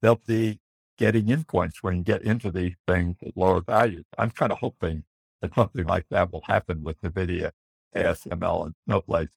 they'll 0.02 0.22
be 0.28 0.60
getting 0.98 1.30
in 1.30 1.46
points 1.46 1.84
when 1.84 1.98
you 1.98 2.04
get 2.04 2.24
into 2.24 2.52
these 2.52 2.76
things 2.88 3.18
at 3.26 3.38
lower 3.38 3.62
values. 3.62 4.06
I'm 4.18 4.32
kind 4.32 4.52
of 4.54 4.60
hoping 4.60 5.06
that 5.42 5.54
something 5.56 5.86
like 5.86 6.06
that 6.10 6.32
will 6.32 6.44
happen 6.48 6.84
with 6.84 7.02
NVIDIA, 7.02 7.52
ASML, 7.96 8.66
and 8.66 8.76
Snowflake. 8.86 9.30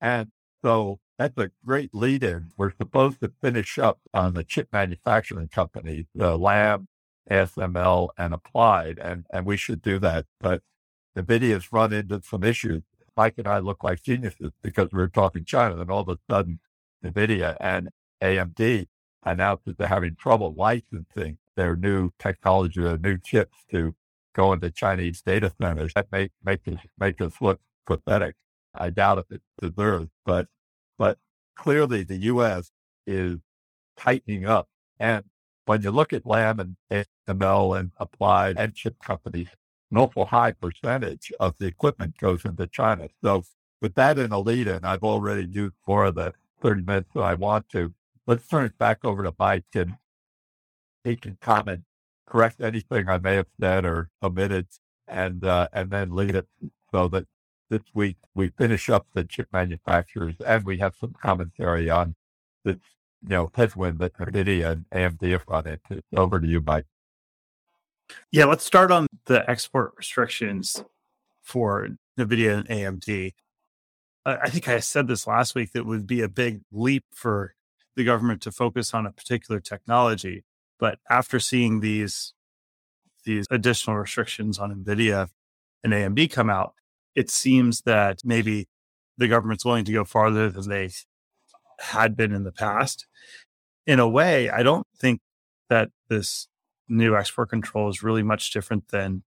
And 0.00 0.30
so 0.62 1.00
that's 1.18 1.38
a 1.38 1.50
great 1.64 1.94
lead 1.94 2.22
in. 2.22 2.50
We're 2.56 2.72
supposed 2.76 3.20
to 3.20 3.32
finish 3.40 3.78
up 3.78 4.00
on 4.12 4.34
the 4.34 4.44
chip 4.44 4.68
manufacturing 4.72 5.48
companies, 5.48 6.06
the 6.14 6.36
Lam, 6.36 6.88
ASML, 7.30 8.08
and 8.18 8.34
Applied, 8.34 8.98
and, 8.98 9.26
and 9.32 9.46
we 9.46 9.56
should 9.56 9.82
do 9.82 9.98
that. 10.00 10.26
But 10.40 10.62
NVIDIA's 11.16 11.72
run 11.72 11.92
into 11.92 12.20
some 12.22 12.44
issues 12.44 12.82
Mike 13.16 13.34
and 13.38 13.48
I 13.48 13.58
look 13.58 13.82
like 13.82 14.02
geniuses 14.02 14.52
because 14.62 14.90
we 14.92 14.98
were 14.98 15.08
talking 15.08 15.44
China. 15.44 15.80
And 15.80 15.90
all 15.90 16.02
of 16.02 16.08
a 16.08 16.18
sudden, 16.30 16.60
NVIDIA 17.04 17.56
and 17.60 17.88
AMD 18.22 18.86
announced 19.22 19.64
that 19.64 19.78
they're 19.78 19.88
having 19.88 20.16
trouble 20.16 20.54
licensing 20.56 21.38
their 21.56 21.74
new 21.74 22.10
technology, 22.18 22.82
their 22.82 22.98
new 22.98 23.18
chips 23.18 23.56
to 23.70 23.94
go 24.36 24.54
to 24.54 24.70
Chinese 24.70 25.22
data 25.22 25.52
centers. 25.60 25.92
That 25.94 26.12
may 26.12 26.30
make 26.44 26.68
us, 26.68 26.78
make 26.98 27.20
us 27.20 27.32
look 27.40 27.60
pathetic. 27.86 28.36
I 28.74 28.90
doubt 28.90 29.18
if 29.18 29.30
it 29.30 29.42
deserves, 29.60 30.10
but, 30.24 30.48
but 30.98 31.18
clearly 31.56 32.02
the 32.02 32.16
U.S. 32.16 32.70
is 33.06 33.38
tightening 33.96 34.44
up. 34.44 34.68
And 35.00 35.24
when 35.64 35.82
you 35.82 35.90
look 35.90 36.12
at 36.12 36.26
Lam 36.26 36.60
and 36.60 36.76
ASML 37.28 37.78
and 37.78 37.92
Applied 37.96 38.56
and 38.58 38.74
chip 38.74 38.96
companies, 39.02 39.48
an 39.90 39.98
awful 39.98 40.26
high 40.26 40.52
percentage 40.52 41.32
of 41.40 41.56
the 41.58 41.66
equipment 41.66 42.18
goes 42.18 42.44
into 42.44 42.66
China. 42.66 43.08
So 43.24 43.44
with 43.80 43.94
that 43.94 44.18
in 44.18 44.32
a 44.32 44.38
lead 44.38 44.66
in, 44.66 44.84
I've 44.84 45.02
already 45.02 45.46
used 45.46 45.74
more 45.86 46.04
of 46.06 46.16
the 46.16 46.34
30 46.60 46.82
minutes 46.82 47.10
that 47.14 47.22
I 47.22 47.34
want 47.34 47.68
to. 47.70 47.94
Let's 48.26 48.46
turn 48.46 48.66
it 48.66 48.78
back 48.78 49.04
over 49.04 49.22
to 49.22 49.34
Mike 49.38 49.64
and 49.74 49.96
he 51.04 51.16
can 51.16 51.38
comment, 51.40 51.84
correct 52.26 52.60
anything 52.60 53.08
I 53.08 53.18
may 53.18 53.36
have 53.36 53.46
said 53.60 53.84
or 53.84 54.10
omitted, 54.22 54.66
and 55.06 55.44
uh, 55.44 55.68
and 55.72 55.90
then 55.90 56.14
lead 56.14 56.34
it 56.34 56.46
so 56.92 57.08
that 57.08 57.26
this 57.70 57.82
week 57.94 58.16
we 58.34 58.48
finish 58.48 58.88
up 58.88 59.06
the 59.12 59.24
chip 59.24 59.48
manufacturers 59.52 60.34
and 60.46 60.64
we 60.64 60.78
have 60.78 60.94
some 61.00 61.14
commentary 61.20 61.90
on 61.90 62.14
this, 62.64 62.76
you 63.22 63.30
know, 63.30 63.50
headwind 63.54 63.98
that 63.98 64.14
NVIDIA 64.14 64.70
and 64.70 64.84
AMD 64.90 65.30
have 65.32 65.44
run 65.48 65.66
into. 65.66 66.02
Over 66.16 66.40
to 66.40 66.46
you, 66.46 66.60
Mike. 66.60 66.86
Yeah, 68.30 68.44
let's 68.44 68.64
start 68.64 68.92
on 68.92 69.06
the 69.26 69.48
export 69.50 69.94
restrictions 69.96 70.84
for 71.42 71.88
NVIDIA 72.18 72.58
and 72.58 72.68
AMD. 72.68 73.32
I 74.24 74.50
think 74.50 74.68
I 74.68 74.80
said 74.80 75.06
this 75.06 75.26
last 75.26 75.54
week 75.54 75.72
that 75.72 75.86
would 75.86 76.06
be 76.06 76.20
a 76.20 76.28
big 76.28 76.62
leap 76.72 77.04
for 77.12 77.54
the 77.94 78.04
government 78.04 78.42
to 78.42 78.52
focus 78.52 78.92
on 78.92 79.06
a 79.06 79.12
particular 79.12 79.60
technology. 79.60 80.44
But 80.78 80.98
after 81.10 81.40
seeing 81.40 81.80
these 81.80 82.32
these 83.24 83.46
additional 83.50 83.96
restrictions 83.96 84.58
on 84.58 84.72
NVIDIA 84.84 85.28
and 85.82 85.92
AMD 85.92 86.30
come 86.30 86.48
out, 86.48 86.74
it 87.14 87.28
seems 87.28 87.80
that 87.82 88.20
maybe 88.24 88.68
the 89.18 89.26
government's 89.26 89.64
willing 89.64 89.84
to 89.84 89.92
go 89.92 90.04
farther 90.04 90.48
than 90.48 90.68
they 90.68 90.90
had 91.80 92.16
been 92.16 92.32
in 92.32 92.44
the 92.44 92.52
past. 92.52 93.06
In 93.86 93.98
a 93.98 94.08
way, 94.08 94.48
I 94.48 94.62
don't 94.62 94.86
think 94.98 95.20
that 95.68 95.90
this 96.08 96.48
new 96.88 97.16
export 97.16 97.50
control 97.50 97.88
is 97.88 98.02
really 98.02 98.22
much 98.22 98.52
different 98.52 98.88
than 98.88 99.24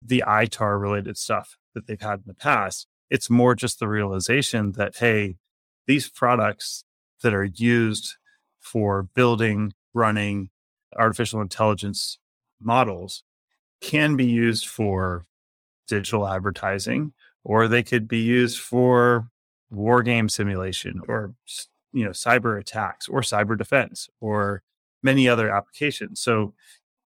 the 0.00 0.22
ITAR 0.26 0.80
related 0.80 1.16
stuff 1.16 1.56
that 1.74 1.86
they've 1.86 2.00
had 2.00 2.20
in 2.20 2.24
the 2.26 2.34
past. 2.34 2.86
It's 3.10 3.30
more 3.30 3.54
just 3.54 3.80
the 3.80 3.88
realization 3.88 4.72
that, 4.72 4.96
hey, 4.96 5.36
these 5.86 6.08
products 6.08 6.84
that 7.22 7.34
are 7.34 7.44
used 7.44 8.14
for 8.60 9.02
building, 9.14 9.72
running 9.92 10.50
artificial 10.96 11.40
intelligence 11.40 12.18
models 12.60 13.22
can 13.80 14.16
be 14.16 14.26
used 14.26 14.66
for 14.66 15.26
digital 15.86 16.26
advertising, 16.26 17.12
or 17.44 17.68
they 17.68 17.82
could 17.82 18.08
be 18.08 18.20
used 18.20 18.58
for 18.58 19.28
war 19.70 20.02
game 20.02 20.28
simulation 20.28 21.00
or 21.08 21.34
you 21.92 22.04
know 22.04 22.10
cyber 22.10 22.58
attacks 22.58 23.08
or 23.08 23.20
cyber 23.20 23.56
defense 23.58 24.08
or 24.20 24.62
many 25.02 25.28
other 25.28 25.50
applications. 25.50 26.20
So 26.20 26.54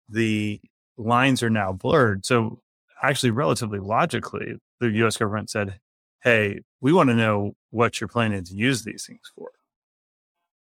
the 0.10 0.62
lines 0.98 1.42
are 1.44 1.50
now 1.50 1.72
blurred. 1.74 2.26
So 2.26 2.62
actually, 3.02 3.32
relatively 3.32 3.80
logically, 3.80 4.56
the 4.80 4.90
U.S. 4.90 5.18
government 5.18 5.50
said, 5.50 5.80
"Hey, 6.24 6.62
we 6.82 6.94
want 6.94 7.10
to 7.10 7.16
know 7.16 7.56
what 7.72 8.00
you're 8.00 8.08
planning 8.08 8.44
to 8.44 8.54
use 8.54 8.84
these 8.84 9.06
things 9.06 9.32
for." 9.36 9.52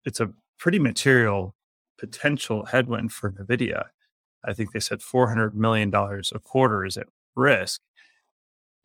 It's 0.05 0.21
a 0.21 0.33
pretty 0.59 0.79
material 0.79 1.55
potential 2.03 2.67
headwind 2.67 3.13
for 3.13 3.31
NVIDIA. 3.31 3.85
I 4.45 4.53
think 4.53 4.73
they 4.73 4.81
said 4.81 4.99
$400 4.99 5.55
million 5.55 5.95
a 5.95 6.39
quarter 6.41 6.85
is 6.85 6.97
at 6.97 7.07
risk. 7.37 7.81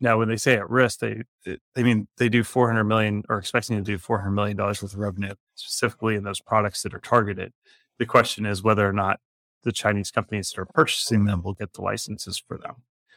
Now, 0.00 0.18
when 0.18 0.28
they 0.28 0.36
say 0.36 0.54
at 0.54 0.70
risk, 0.70 1.00
they, 1.00 1.24
they 1.44 1.82
mean 1.82 2.06
they 2.18 2.28
do 2.28 2.44
400 2.44 2.84
million 2.84 3.24
or 3.28 3.38
expecting 3.38 3.76
to 3.76 3.82
do 3.82 3.98
400 3.98 4.30
million 4.30 4.56
dollars 4.56 4.80
worth 4.80 4.92
of 4.92 5.00
revenue 5.00 5.34
specifically 5.56 6.14
in 6.14 6.22
those 6.22 6.40
products 6.40 6.82
that 6.82 6.94
are 6.94 7.00
targeted. 7.00 7.52
The 7.98 8.06
question 8.06 8.46
is 8.46 8.62
whether 8.62 8.88
or 8.88 8.92
not 8.92 9.18
the 9.64 9.72
Chinese 9.72 10.12
companies 10.12 10.50
that 10.50 10.60
are 10.60 10.66
purchasing 10.66 11.24
them 11.24 11.42
will 11.42 11.54
get 11.54 11.72
the 11.72 11.82
licenses 11.82 12.38
for 12.38 12.56
them. 12.56 12.76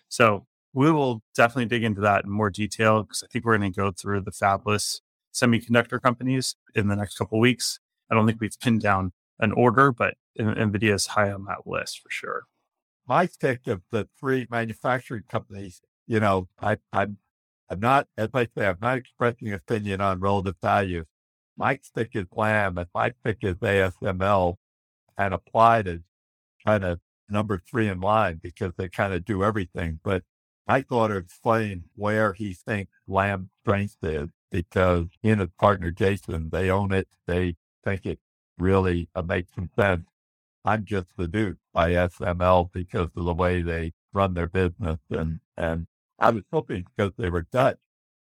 So 0.10 0.48
we 0.74 0.92
will 0.92 1.22
definitely 1.36 1.66
dig 1.66 1.84
into 1.84 2.02
that 2.02 2.24
in 2.24 2.32
more 2.32 2.50
detail 2.50 3.04
because 3.04 3.24
I 3.24 3.28
think 3.28 3.46
we're 3.46 3.60
going 3.60 3.72
to 3.72 3.80
go 3.80 3.92
through 3.92 4.22
the 4.22 4.32
fabless 4.32 5.02
semiconductor 5.32 6.02
companies 6.02 6.56
in 6.74 6.88
the 6.88 6.96
next 6.96 7.20
couple 7.20 7.40
weeks. 7.40 7.80
I 8.10 8.16
don't 8.16 8.26
think 8.26 8.42
we've 8.42 8.60
pinned 8.60 8.82
down 8.82 9.14
an 9.42 9.52
order, 9.52 9.92
but 9.92 10.16
NVIDIA 10.40 10.94
is 10.94 11.08
high 11.08 11.32
on 11.32 11.46
that 11.46 11.66
list 11.68 12.00
for 12.00 12.10
sure. 12.10 12.44
My 13.08 13.28
pick 13.28 13.68
of 13.68 13.82
the 13.92 14.08
three 14.18 14.48
manufacturing 14.50 15.24
companies, 15.28 15.82
you 16.08 16.20
know, 16.20 16.48
I, 16.62 16.78
I'm, 16.94 17.18
I'm 17.70 17.80
not, 17.80 18.08
as 18.18 18.30
I 18.34 18.46
say, 18.56 18.68
I'm 18.68 18.78
not 18.82 19.00
expressing 19.00 19.52
opinion 19.52 20.00
on 20.00 20.20
relative 20.20 20.56
value. 20.62 21.06
My 21.58 21.80
pick 21.96 22.16
is 22.16 22.28
Lam 22.36 22.78
and 22.78 22.88
my 22.94 23.12
pick 23.24 23.40
is 23.42 23.56
ASML 23.56 24.56
and 25.18 25.34
Applied 25.34 25.88
is 25.88 26.02
kind 26.66 26.84
of 26.84 27.00
number 27.30 27.62
three 27.70 27.88
in 27.88 28.00
line 28.00 28.40
because 28.42 28.74
they 28.78 28.90
kind 28.90 29.14
of 29.14 29.26
do 29.26 29.44
everything. 29.44 30.00
But 30.04 30.24
I 30.68 30.82
thought 30.82 31.08
to 31.08 31.18
explain 31.18 31.86
where 31.96 32.34
he 32.34 32.54
thinks 32.54 32.92
Lam's 33.08 33.50
strength 33.64 33.98
is 34.04 34.30
because 34.52 35.08
and 35.24 35.40
his 35.40 35.50
partner 35.60 35.92
Jason, 35.92 36.50
they 36.52 36.70
own 36.70 36.94
it. 36.94 37.08
They 37.26 37.56
think 37.84 38.06
it 38.06 38.20
really 38.62 39.10
makes 39.26 39.54
some 39.56 39.70
sense. 39.78 40.06
I'm 40.64 40.86
just 40.86 41.08
dude 41.18 41.58
by 41.74 41.92
ASML 41.92 42.72
because 42.72 43.10
of 43.16 43.26
the 43.26 43.34
way 43.34 43.62
they 43.62 43.94
run 44.14 44.34
their 44.36 44.48
business. 44.48 45.00
And, 45.10 45.40
and 45.58 45.88
I 46.20 46.30
was 46.30 46.44
hoping 46.52 46.86
because 46.96 47.14
they 47.18 47.30
were 47.30 47.48
Dutch, 47.52 47.80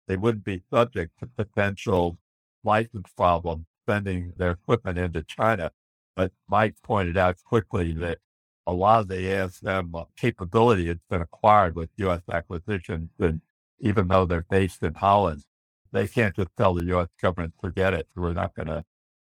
they 0.09 0.17
wouldn't 0.17 0.45
be 0.45 0.64
subject 0.73 1.12
to 1.21 1.26
potential 1.26 2.19
license 2.64 3.09
problems 3.17 3.67
sending 3.88 4.33
their 4.37 4.53
equipment 4.53 4.99
into 4.99 5.23
China. 5.23 5.71
But 6.17 6.33
Mike 6.49 6.76
pointed 6.83 7.17
out 7.17 7.37
quickly 7.45 7.93
that 7.95 8.19
a 8.67 8.73
lot 8.73 9.00
of 9.00 9.09
the 9.09 9.17
ASM 9.17 10.07
capability 10.17 10.87
has 10.87 10.99
been 11.11 11.23
acquired 11.23 11.76
with 11.76 11.91
U.S. 11.97 12.23
acquisitions. 12.33 13.11
And 13.19 13.43
even 13.79 14.09
though 14.09 14.25
they're 14.25 14.47
based 14.49 14.83
in 14.83 14.95
Holland, 14.95 15.45
they 15.93 16.09
can't 16.09 16.35
just 16.35 16.50
tell 16.57 16.75
the 16.75 16.85
U.S. 16.87 17.09
government, 17.21 17.55
forget 17.61 17.95
it. 17.95 18.09
We're 18.17 18.33
not 18.33 18.55
going 18.55 18.69
to 18.69 18.85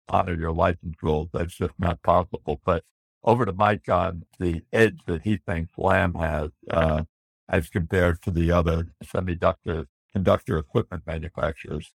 honor 0.09 0.35
your 0.35 0.53
license 0.53 0.97
rules. 1.03 1.29
That's 1.33 1.55
just 1.55 1.75
not 1.79 2.03
possible. 2.03 2.61
But 2.65 2.85
over 3.25 3.45
to 3.45 3.53
Mike 3.53 3.89
on 3.89 4.25
the 4.39 4.63
edge 4.73 5.01
that 5.07 5.23
he 5.23 5.37
thinks 5.37 5.73
Lam 5.77 6.15
has 6.15 6.51
uh, 6.71 7.05
as 7.49 7.69
compared 7.69 8.23
to 8.23 8.31
the 8.31 8.51
other 8.51 8.89
semiconductor 9.05 9.87
conductor 10.13 10.59
equipment 10.59 11.03
manufacturers. 11.07 11.93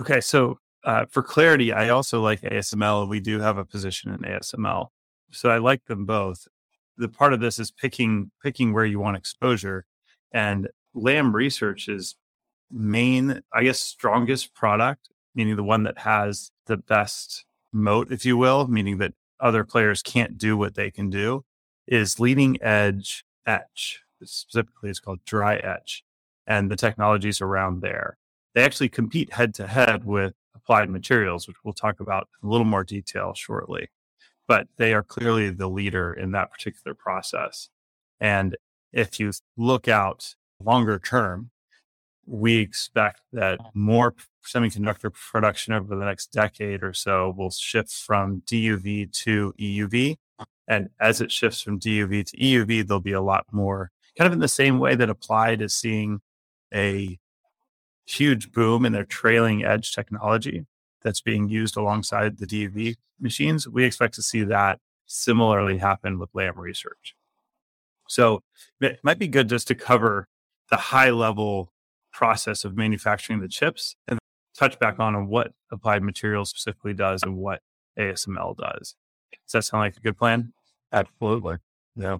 Okay, 0.00 0.20
so 0.20 0.58
uh, 0.84 1.04
for 1.10 1.22
clarity, 1.22 1.72
I 1.72 1.88
also 1.88 2.22
like 2.22 2.40
ASML. 2.42 3.08
We 3.08 3.20
do 3.20 3.40
have 3.40 3.58
a 3.58 3.64
position 3.64 4.12
in 4.12 4.20
ASML, 4.20 4.88
so 5.30 5.50
I 5.50 5.58
like 5.58 5.84
them 5.86 6.06
both. 6.06 6.46
The 6.96 7.08
part 7.08 7.32
of 7.32 7.40
this 7.40 7.58
is 7.58 7.70
picking 7.70 8.30
picking 8.42 8.72
where 8.72 8.86
you 8.86 9.00
want 9.00 9.16
exposure, 9.16 9.84
and 10.32 10.68
Lam 10.94 11.34
Research's 11.34 12.16
main, 12.70 13.42
I 13.52 13.64
guess, 13.64 13.80
strongest 13.80 14.54
product 14.54 15.10
meaning 15.36 15.54
the 15.54 15.62
one 15.62 15.84
that 15.84 15.98
has 15.98 16.50
the 16.66 16.76
best 16.76 17.44
moat, 17.72 18.10
if 18.10 18.24
you 18.24 18.36
will, 18.36 18.66
meaning 18.68 18.98
that 18.98 19.14
other 19.40 19.64
players 19.64 20.02
can't 20.02 20.38
do 20.38 20.56
what 20.56 20.74
they 20.74 20.90
can 20.90 21.10
do, 21.10 21.44
is 21.86 22.20
leading 22.20 22.60
edge 22.62 23.24
etch. 23.46 24.02
Specifically, 24.22 24.90
it's 24.90 25.00
called 25.00 25.24
dry 25.24 25.56
etch, 25.56 26.02
and 26.46 26.70
the 26.70 26.76
technologies 26.76 27.40
around 27.40 27.82
there. 27.82 28.18
They 28.54 28.64
actually 28.64 28.88
compete 28.88 29.34
head 29.34 29.54
to 29.54 29.66
head 29.66 30.04
with 30.04 30.34
applied 30.54 30.88
materials, 30.88 31.46
which 31.46 31.58
we'll 31.62 31.74
talk 31.74 32.00
about 32.00 32.28
in 32.42 32.48
a 32.48 32.50
little 32.50 32.66
more 32.66 32.84
detail 32.84 33.34
shortly. 33.34 33.88
But 34.48 34.68
they 34.78 34.94
are 34.94 35.02
clearly 35.02 35.50
the 35.50 35.68
leader 35.68 36.12
in 36.12 36.32
that 36.32 36.50
particular 36.50 36.94
process. 36.94 37.68
And 38.20 38.56
if 38.92 39.20
you 39.20 39.32
look 39.56 39.88
out 39.88 40.34
longer 40.62 40.98
term, 40.98 41.50
we 42.24 42.56
expect 42.56 43.20
that 43.32 43.58
mm. 43.60 43.70
more 43.74 44.14
semiconductor 44.46 45.12
production 45.12 45.72
over 45.74 45.94
the 45.94 46.04
next 46.04 46.32
decade 46.32 46.82
or 46.82 46.92
so 46.92 47.34
will 47.36 47.50
shift 47.50 47.92
from 47.92 48.42
DUV 48.46 49.12
to 49.24 49.52
EUV. 49.58 50.16
And 50.68 50.88
as 51.00 51.20
it 51.20 51.30
shifts 51.30 51.60
from 51.60 51.78
DUV 51.78 52.26
to 52.26 52.36
EUV, 52.36 52.86
there'll 52.86 53.00
be 53.00 53.12
a 53.12 53.20
lot 53.20 53.46
more, 53.52 53.90
kind 54.18 54.26
of 54.26 54.32
in 54.32 54.40
the 54.40 54.48
same 54.48 54.78
way 54.78 54.94
that 54.94 55.10
Applied 55.10 55.62
is 55.62 55.74
seeing 55.74 56.20
a 56.74 57.18
huge 58.06 58.52
boom 58.52 58.84
in 58.84 58.92
their 58.92 59.04
trailing 59.04 59.64
edge 59.64 59.92
technology 59.92 60.66
that's 61.02 61.20
being 61.20 61.48
used 61.48 61.76
alongside 61.76 62.38
the 62.38 62.46
DUV 62.46 62.96
machines. 63.20 63.68
We 63.68 63.84
expect 63.84 64.14
to 64.14 64.22
see 64.22 64.42
that 64.44 64.80
similarly 65.06 65.78
happen 65.78 66.18
with 66.18 66.30
Lam 66.34 66.58
Research. 66.58 67.14
So 68.08 68.42
it 68.80 69.00
might 69.02 69.18
be 69.18 69.28
good 69.28 69.48
just 69.48 69.68
to 69.68 69.74
cover 69.74 70.28
the 70.70 70.76
high 70.76 71.10
level 71.10 71.72
process 72.12 72.64
of 72.64 72.76
manufacturing 72.76 73.40
the 73.40 73.48
chips 73.48 73.94
and 74.08 74.18
touch 74.56 74.78
back 74.78 74.98
on 74.98 75.28
what 75.28 75.52
applied 75.70 76.02
materials 76.02 76.50
specifically 76.50 76.94
does 76.94 77.22
and 77.22 77.36
what 77.36 77.62
ASML 77.98 78.56
does. 78.56 78.94
Does 79.32 79.52
that 79.52 79.64
sound 79.64 79.82
like 79.82 79.96
a 79.96 80.00
good 80.00 80.16
plan? 80.16 80.52
Absolutely. 80.92 81.56
Yeah. 81.94 82.18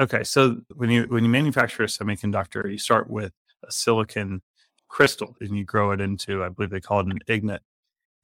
Okay. 0.00 0.24
So 0.24 0.60
when 0.74 0.90
you 0.90 1.04
when 1.04 1.24
you 1.24 1.30
manufacture 1.30 1.84
a 1.84 1.86
semiconductor, 1.86 2.70
you 2.70 2.78
start 2.78 3.08
with 3.08 3.32
a 3.66 3.70
silicon 3.70 4.42
crystal 4.88 5.36
and 5.40 5.56
you 5.56 5.64
grow 5.64 5.90
it 5.92 6.00
into, 6.00 6.44
I 6.44 6.48
believe 6.48 6.70
they 6.70 6.80
call 6.80 7.00
it 7.00 7.06
an 7.06 7.18
ingot. 7.26 7.62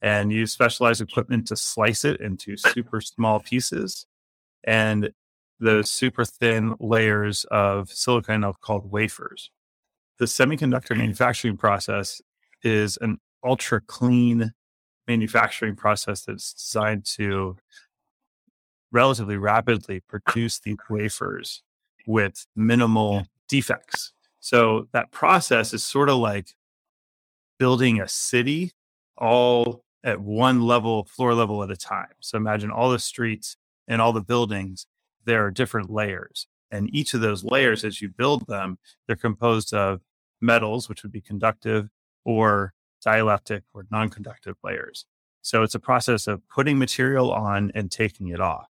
And 0.01 0.31
you 0.31 0.39
use 0.39 0.51
specialized 0.51 1.01
equipment 1.01 1.47
to 1.47 1.55
slice 1.55 2.05
it 2.05 2.19
into 2.21 2.57
super 2.57 3.01
small 3.01 3.39
pieces. 3.39 4.07
And 4.63 5.11
those 5.59 5.91
super 5.91 6.25
thin 6.25 6.75
layers 6.79 7.45
of 7.51 7.89
silicon 7.91 8.43
are 8.43 8.53
called 8.53 8.91
wafers. 8.91 9.51
The 10.17 10.25
semiconductor 10.25 10.97
manufacturing 10.97 11.57
process 11.57 12.21
is 12.63 12.97
an 12.97 13.19
ultra 13.43 13.81
clean 13.81 14.53
manufacturing 15.07 15.75
process 15.75 16.25
that's 16.25 16.53
designed 16.53 17.05
to 17.05 17.57
relatively 18.91 19.37
rapidly 19.37 20.01
produce 20.01 20.59
these 20.59 20.77
wafers 20.89 21.63
with 22.05 22.45
minimal 22.55 23.25
defects. 23.47 24.13
So 24.39 24.87
that 24.91 25.11
process 25.11 25.73
is 25.73 25.83
sort 25.83 26.09
of 26.09 26.17
like 26.17 26.49
building 27.59 28.01
a 28.01 28.07
city 28.07 28.71
all 29.17 29.83
at 30.03 30.19
one 30.19 30.61
level, 30.61 31.03
floor 31.05 31.33
level 31.33 31.63
at 31.63 31.69
a 31.71 31.77
time. 31.77 32.13
So 32.19 32.37
imagine 32.37 32.71
all 32.71 32.89
the 32.89 32.99
streets 32.99 33.55
and 33.87 34.01
all 34.01 34.13
the 34.13 34.21
buildings, 34.21 34.87
there 35.25 35.45
are 35.45 35.51
different 35.51 35.91
layers. 35.91 36.47
And 36.71 36.93
each 36.95 37.13
of 37.13 37.21
those 37.21 37.43
layers, 37.43 37.83
as 37.83 38.01
you 38.01 38.09
build 38.09 38.47
them, 38.47 38.79
they're 39.05 39.15
composed 39.15 39.73
of 39.73 40.01
metals, 40.41 40.89
which 40.89 41.03
would 41.03 41.11
be 41.11 41.21
conductive, 41.21 41.89
or 42.25 42.73
dielectric 43.05 43.61
or 43.73 43.85
non 43.91 44.09
conductive 44.09 44.55
layers. 44.63 45.05
So 45.41 45.63
it's 45.63 45.75
a 45.75 45.79
process 45.79 46.27
of 46.27 46.47
putting 46.47 46.77
material 46.77 47.31
on 47.31 47.71
and 47.73 47.91
taking 47.91 48.27
it 48.27 48.39
off. 48.39 48.67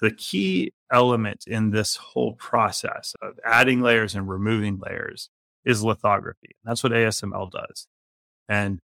The 0.00 0.10
key 0.10 0.72
element 0.92 1.44
in 1.46 1.70
this 1.70 1.96
whole 1.96 2.34
process 2.34 3.14
of 3.22 3.38
adding 3.44 3.80
layers 3.80 4.14
and 4.14 4.28
removing 4.28 4.78
layers 4.78 5.30
is 5.64 5.82
lithography. 5.82 6.56
That's 6.64 6.82
what 6.82 6.92
ASML 6.92 7.50
does. 7.50 7.86
And 8.48 8.80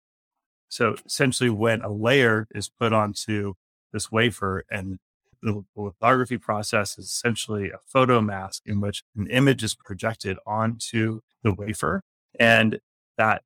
so 0.69 0.97
essentially, 1.05 1.51
when 1.51 1.83
a 1.83 1.91
layer 1.91 2.49
is 2.55 2.69
put 2.69 2.93
onto 2.93 3.55
this 3.93 4.11
wafer 4.11 4.65
and 4.71 4.99
the 5.43 5.65
lithography 5.77 6.39
process 6.39 6.97
is 6.99 7.07
essentially 7.07 7.71
a 7.71 7.79
photo 7.87 8.21
mask 8.21 8.63
in 8.65 8.81
which 8.81 9.03
an 9.17 9.27
image 9.27 9.63
is 9.63 9.75
projected 9.75 10.39
onto 10.47 11.21
the 11.43 11.53
wafer. 11.53 12.03
And 12.39 12.79
that 13.19 13.43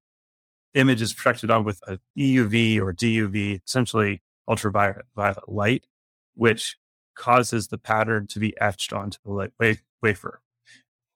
image 0.76 1.02
is 1.02 1.12
projected 1.12 1.50
on 1.50 1.64
with 1.64 1.80
a 1.86 1.98
EUV 2.16 2.80
or 2.80 2.92
DUV, 2.92 3.60
essentially 3.64 4.22
ultraviolet 4.48 5.04
light, 5.48 5.86
which 6.34 6.76
causes 7.16 7.68
the 7.68 7.78
pattern 7.78 8.26
to 8.28 8.38
be 8.38 8.58
etched 8.60 8.92
onto 8.92 9.18
the 9.24 9.78
wafer. 10.02 10.40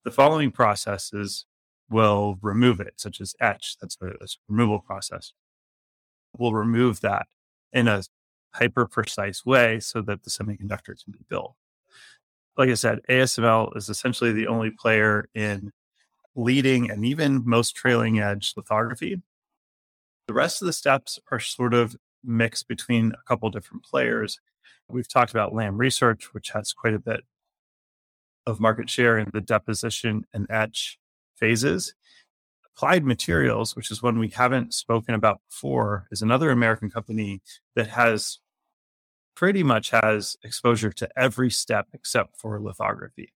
The 0.05 0.11
following 0.11 0.50
processes 0.50 1.45
will 1.90 2.38
remove 2.40 2.81
it, 2.81 2.95
such 2.97 3.21
as 3.21 3.35
etch. 3.40 3.76
That's 3.81 3.97
a, 4.00 4.12
that's 4.19 4.37
a 4.37 4.52
removal 4.52 4.79
process. 4.79 5.33
We'll 6.37 6.55
remove 6.55 7.00
that 7.02 7.26
in 7.73 7.87
a 7.87 8.02
hyper 8.55 8.87
precise 8.87 9.45
way 9.45 9.81
so 9.81 10.00
that 10.02 10.23
the 10.23 10.31
semiconductor 10.31 11.02
can 11.02 11.12
be 11.12 11.25
built. 11.29 11.55
Like 12.57 12.71
I 12.71 12.75
said, 12.75 13.00
ASML 13.09 13.76
is 13.76 13.88
essentially 13.88 14.33
the 14.33 14.47
only 14.47 14.71
player 14.71 15.29
in 15.35 15.73
leading 16.35 16.90
and 16.90 17.05
even 17.05 17.43
most 17.45 17.75
trailing 17.75 18.21
edge 18.21 18.55
lithography. 18.57 19.23
The 20.30 20.34
rest 20.34 20.62
of 20.62 20.66
the 20.66 20.72
steps 20.72 21.18
are 21.32 21.40
sort 21.40 21.75
of 21.75 21.96
mixed 22.22 22.68
between 22.68 23.10
a 23.10 23.22
couple 23.26 23.50
different 23.50 23.82
players. 23.82 24.38
We've 24.88 25.08
talked 25.08 25.32
about 25.32 25.52
Lam 25.52 25.76
Research, 25.76 26.32
which 26.32 26.50
has 26.50 26.72
quite 26.72 26.94
a 26.94 27.00
bit 27.00 27.25
of 28.46 28.61
market 28.61 28.88
share 28.88 29.18
in 29.18 29.31
the 29.33 29.40
deposition 29.40 30.26
and 30.33 30.46
etch 30.48 31.00
phases. 31.35 31.94
Applied 32.64 33.05
Materials, 33.05 33.74
which 33.74 33.90
is 33.90 34.05
one 34.05 34.20
we 34.20 34.28
haven't 34.28 34.72
spoken 34.72 35.16
about 35.16 35.40
before, 35.50 36.07
is 36.12 36.22
another 36.22 36.52
American 36.52 36.90
company 36.90 37.42
that 37.74 37.88
has 37.88 38.38
pretty 39.35 39.64
much 39.64 39.90
has 39.90 40.37
exposure 40.44 40.92
to 40.92 41.09
every 41.16 41.50
step 41.50 41.88
except 41.92 42.38
for 42.38 42.61
lithography. 42.61 43.33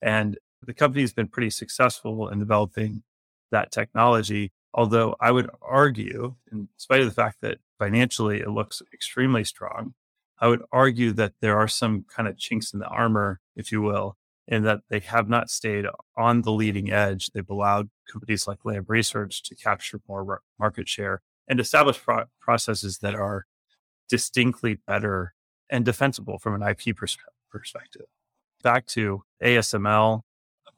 And 0.00 0.38
the 0.64 0.72
company 0.72 1.00
has 1.00 1.12
been 1.12 1.26
pretty 1.26 1.50
successful 1.50 2.28
in 2.28 2.38
developing 2.38 3.02
that 3.50 3.72
technology 3.72 4.52
Although 4.74 5.16
I 5.20 5.30
would 5.30 5.50
argue, 5.60 6.36
in 6.50 6.68
spite 6.76 7.00
of 7.00 7.06
the 7.06 7.14
fact 7.14 7.38
that 7.42 7.58
financially 7.78 8.40
it 8.40 8.48
looks 8.48 8.80
extremely 8.92 9.44
strong, 9.44 9.94
I 10.40 10.48
would 10.48 10.62
argue 10.72 11.12
that 11.12 11.34
there 11.40 11.58
are 11.58 11.68
some 11.68 12.04
kind 12.04 12.26
of 12.28 12.38
chinks 12.38 12.72
in 12.72 12.80
the 12.80 12.86
armor, 12.86 13.40
if 13.54 13.70
you 13.70 13.82
will, 13.82 14.16
in 14.48 14.64
that 14.64 14.80
they 14.88 15.00
have 15.00 15.28
not 15.28 15.50
stayed 15.50 15.86
on 16.16 16.42
the 16.42 16.52
leading 16.52 16.90
edge. 16.90 17.28
They've 17.28 17.48
allowed 17.48 17.90
companies 18.10 18.46
like 18.46 18.64
Lam 18.64 18.84
Research 18.88 19.42
to 19.44 19.54
capture 19.54 20.00
more 20.08 20.40
market 20.58 20.88
share 20.88 21.22
and 21.46 21.60
establish 21.60 22.02
pro- 22.02 22.24
processes 22.40 22.98
that 22.98 23.14
are 23.14 23.46
distinctly 24.08 24.78
better 24.86 25.34
and 25.70 25.84
defensible 25.84 26.38
from 26.38 26.60
an 26.60 26.68
IP 26.68 26.96
pers- 26.96 27.18
perspective. 27.50 28.06
Back 28.62 28.86
to 28.88 29.22
ASML 29.42 30.22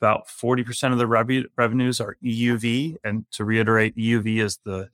about 0.01 0.29
40% 0.29 0.93
of 0.93 0.99
the 0.99 1.07
rev- 1.07 1.47
revenues 1.57 2.01
are 2.01 2.17
EUV. 2.25 2.97
And 3.05 3.27
to 3.33 3.45
reiterate, 3.45 3.97
EUV 3.97 4.43
is 4.43 4.59
the, 4.65 4.89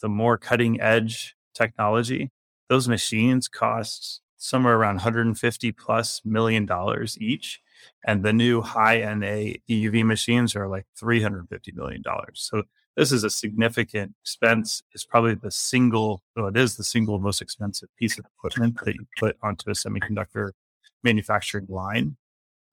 the 0.00 0.08
more 0.08 0.36
cutting 0.38 0.80
edge 0.80 1.36
technology. 1.54 2.30
Those 2.68 2.88
machines 2.88 3.48
cost 3.48 4.20
somewhere 4.36 4.76
around 4.76 4.96
150 4.96 5.72
plus 5.72 6.20
million 6.24 6.66
dollars 6.66 7.16
each. 7.20 7.60
And 8.06 8.22
the 8.22 8.32
new 8.32 8.62
high 8.62 8.98
NA 8.98 9.54
EUV 9.68 10.04
machines 10.04 10.54
are 10.56 10.68
like 10.68 10.86
$350 11.02 11.74
million. 11.74 12.02
So 12.34 12.62
this 12.96 13.12
is 13.12 13.24
a 13.24 13.30
significant 13.30 14.14
expense. 14.22 14.82
It's 14.92 15.04
probably 15.04 15.34
the 15.34 15.50
single, 15.50 16.22
well, 16.36 16.48
it 16.48 16.56
is 16.56 16.76
the 16.76 16.84
single 16.84 17.18
most 17.18 17.42
expensive 17.42 17.88
piece 17.98 18.18
of 18.18 18.24
equipment 18.26 18.78
that 18.84 18.94
you 18.94 19.06
put 19.18 19.36
onto 19.42 19.70
a 19.70 19.74
semiconductor 19.74 20.52
manufacturing 21.02 21.66
line. 21.68 22.16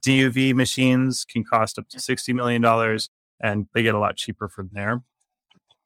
DUV 0.05 0.53
machines 0.53 1.25
can 1.25 1.43
cost 1.43 1.77
up 1.77 1.87
to 1.89 1.97
$60 1.97 2.33
million 2.33 2.63
and 3.39 3.67
they 3.73 3.83
get 3.83 3.95
a 3.95 3.99
lot 3.99 4.15
cheaper 4.15 4.47
from 4.47 4.69
there. 4.73 5.03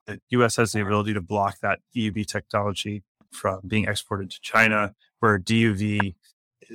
The 0.08 0.19
US 0.30 0.56
has 0.58 0.71
the 0.71 0.82
ability 0.82 1.13
to 1.13 1.21
block 1.21 1.60
that 1.62 1.80
EUV 1.95 2.25
technology 2.28 3.04
from 3.32 3.62
being 3.67 3.86
exported 3.86 4.30
to 4.32 4.39
China, 4.41 4.93
where 5.19 5.38
DUV, 5.39 6.15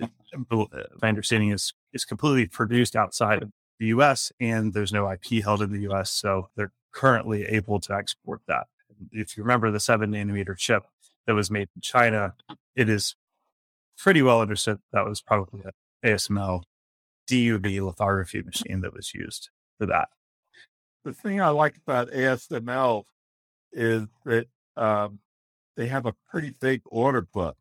uh, 0.03 0.07
uh, 0.51 0.67
my 1.01 1.09
understanding 1.09 1.51
is, 1.51 1.73
is 1.93 2.05
completely 2.05 2.47
produced 2.47 2.97
outside 2.97 3.43
of 3.43 3.51
the 3.79 3.87
US 3.87 4.31
and 4.39 4.75
there's 4.75 4.93
no 4.93 5.11
IP 5.11 5.43
held 5.43 5.63
in 5.63 5.73
the 5.73 5.91
US. 5.91 6.11
So 6.11 6.51
they're 6.57 6.73
currently 6.93 7.47
able 7.47 7.81
to 7.81 7.95
export 7.95 8.43
that. 8.49 8.67
If 9.13 9.37
you 9.37 9.43
remember 9.43 9.71
the 9.71 9.81
seven 9.81 10.13
nanometer 10.13 10.57
chip 10.57 10.85
that 11.27 11.35
was 11.35 11.51
made 11.51 11.69
in 11.75 11.81
China, 11.81 12.35
it 12.77 12.89
is 12.89 13.17
pretty 13.97 14.21
well 14.21 14.41
understood 14.41 14.79
that 14.93 15.07
was 15.07 15.23
probably 15.23 15.63
an 15.63 15.71
ASML 16.05 16.63
DUV 17.31 17.85
lithography 17.85 18.43
machine 18.43 18.81
that 18.81 18.95
was 18.95 19.15
used 19.15 19.51
for 19.79 19.87
that. 19.87 20.09
The 21.05 21.13
thing 21.13 21.41
I 21.41 21.49
like 21.49 21.77
about 21.77 22.11
ASML 22.11 23.05
is 23.73 24.07
that 24.25 24.47
um, 24.77 25.21
they 25.77 25.87
have 25.87 26.07
a 26.07 26.15
pretty 26.31 26.55
big 26.61 26.83
order 26.87 27.23
book 27.23 27.57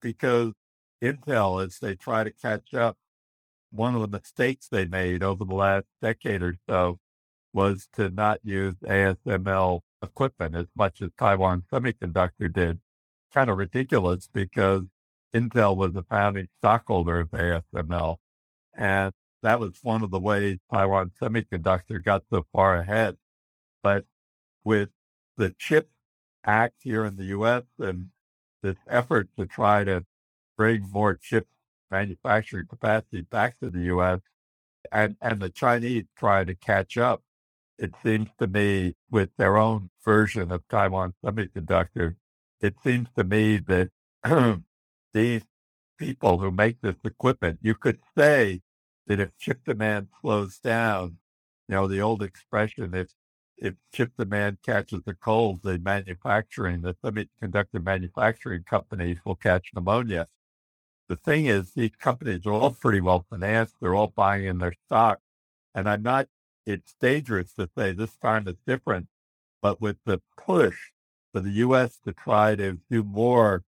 because 0.00 0.52
Intel, 1.02 1.64
as 1.64 1.78
they 1.78 1.94
try 1.94 2.24
to 2.24 2.30
catch 2.30 2.72
up, 2.72 2.96
one 3.70 3.94
of 3.94 4.00
the 4.00 4.08
mistakes 4.08 4.68
they 4.68 4.86
made 4.86 5.22
over 5.22 5.44
the 5.44 5.54
last 5.54 5.86
decade 6.00 6.42
or 6.42 6.56
so 6.68 6.98
was 7.52 7.88
to 7.94 8.08
not 8.10 8.38
use 8.42 8.74
ASML 8.84 9.80
equipment 10.02 10.54
as 10.54 10.66
much 10.76 11.02
as 11.02 11.10
Taiwan 11.18 11.64
Semiconductor 11.72 12.52
did. 12.52 12.80
Kind 13.34 13.50
of 13.50 13.58
ridiculous 13.58 14.28
because 14.32 14.84
Intel 15.34 15.76
was 15.76 15.94
a 15.96 16.02
founding 16.02 16.48
stockholder 16.58 17.20
of 17.20 17.30
ASML. 17.30 18.16
And 18.76 19.12
that 19.42 19.60
was 19.60 19.78
one 19.82 20.02
of 20.02 20.10
the 20.10 20.20
ways 20.20 20.58
Taiwan 20.72 21.12
Semiconductor 21.20 22.02
got 22.02 22.24
so 22.30 22.46
far 22.52 22.76
ahead. 22.76 23.16
But 23.82 24.04
with 24.64 24.90
the 25.36 25.54
CHIP 25.58 25.90
Act 26.44 26.76
here 26.82 27.04
in 27.04 27.16
the 27.16 27.24
U.S. 27.26 27.64
and 27.78 28.10
this 28.62 28.76
effort 28.88 29.28
to 29.38 29.46
try 29.46 29.84
to 29.84 30.04
bring 30.56 30.88
more 30.90 31.14
chip 31.14 31.46
manufacturing 31.90 32.66
capacity 32.66 33.20
back 33.20 33.58
to 33.60 33.70
the 33.70 33.80
U.S. 33.80 34.20
and, 34.90 35.16
and 35.20 35.40
the 35.40 35.50
Chinese 35.50 36.04
trying 36.16 36.46
to 36.46 36.54
catch 36.54 36.96
up, 36.96 37.22
it 37.78 37.92
seems 38.02 38.28
to 38.38 38.46
me 38.46 38.94
with 39.10 39.30
their 39.36 39.56
own 39.56 39.90
version 40.04 40.50
of 40.50 40.66
Taiwan 40.68 41.14
Semiconductor, 41.24 42.16
it 42.60 42.74
seems 42.82 43.08
to 43.16 43.24
me 43.24 43.58
that 43.58 43.90
these 45.14 45.42
people 45.98 46.38
who 46.38 46.50
make 46.50 46.80
this 46.80 46.96
equipment, 47.04 47.58
you 47.62 47.74
could 47.74 47.98
say 48.16 48.62
that 49.06 49.20
if 49.20 49.36
chip 49.38 49.64
demand 49.64 50.08
slows 50.20 50.58
down, 50.58 51.18
you 51.68 51.74
know, 51.74 51.86
the 51.86 52.00
old 52.00 52.22
expression, 52.22 52.94
if 52.94 53.12
if 53.58 53.74
chip 53.92 54.12
demand 54.18 54.58
catches 54.62 55.00
a 55.06 55.14
cold, 55.14 55.62
the 55.62 55.78
manufacturing, 55.78 56.82
the 56.82 56.94
semiconductor 56.94 57.82
manufacturing 57.82 58.62
companies 58.64 59.18
will 59.24 59.34
catch 59.34 59.70
pneumonia. 59.74 60.28
The 61.08 61.16
thing 61.16 61.46
is, 61.46 61.72
these 61.72 61.96
companies 61.98 62.44
are 62.46 62.52
all 62.52 62.72
pretty 62.72 63.00
well 63.00 63.24
financed. 63.30 63.76
They're 63.80 63.94
all 63.94 64.12
buying 64.14 64.44
in 64.44 64.58
their 64.58 64.74
stock. 64.86 65.20
And 65.74 65.88
I'm 65.88 66.02
not, 66.02 66.28
it's 66.66 66.94
dangerous 67.00 67.52
to 67.54 67.70
say 67.76 67.92
this 67.92 68.16
time 68.16 68.46
is 68.48 68.56
different, 68.66 69.06
but 69.62 69.80
with 69.80 69.98
the 70.04 70.20
push 70.36 70.76
for 71.32 71.40
the 71.40 71.50
U.S. 71.50 71.98
to 72.04 72.12
try 72.12 72.56
to 72.56 72.78
do 72.90 73.02
more 73.04 73.62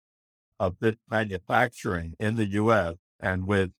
of 0.58 0.76
this 0.80 0.96
manufacturing 1.10 2.14
in 2.18 2.36
the 2.36 2.46
U.S. 2.46 2.96
and 3.20 3.46
with 3.46 3.70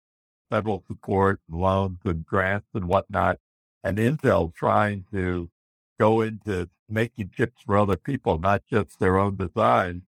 federal 0.51 0.85
support, 0.87 1.41
loans 1.49 1.99
and 2.05 2.25
grants 2.25 2.69
and 2.75 2.89
whatnot, 2.89 3.39
and 3.85 3.99
Intel 3.99 4.55
trying 4.55 5.05
to 5.13 5.51
go 5.99 6.21
into 6.21 6.69
making 6.89 7.31
chips 7.37 7.63
for 7.65 7.77
other 7.77 7.97
people, 7.97 8.39
not 8.39 8.63
just 8.71 8.99
their 8.99 9.19
own 9.19 9.37
design, 9.37 10.03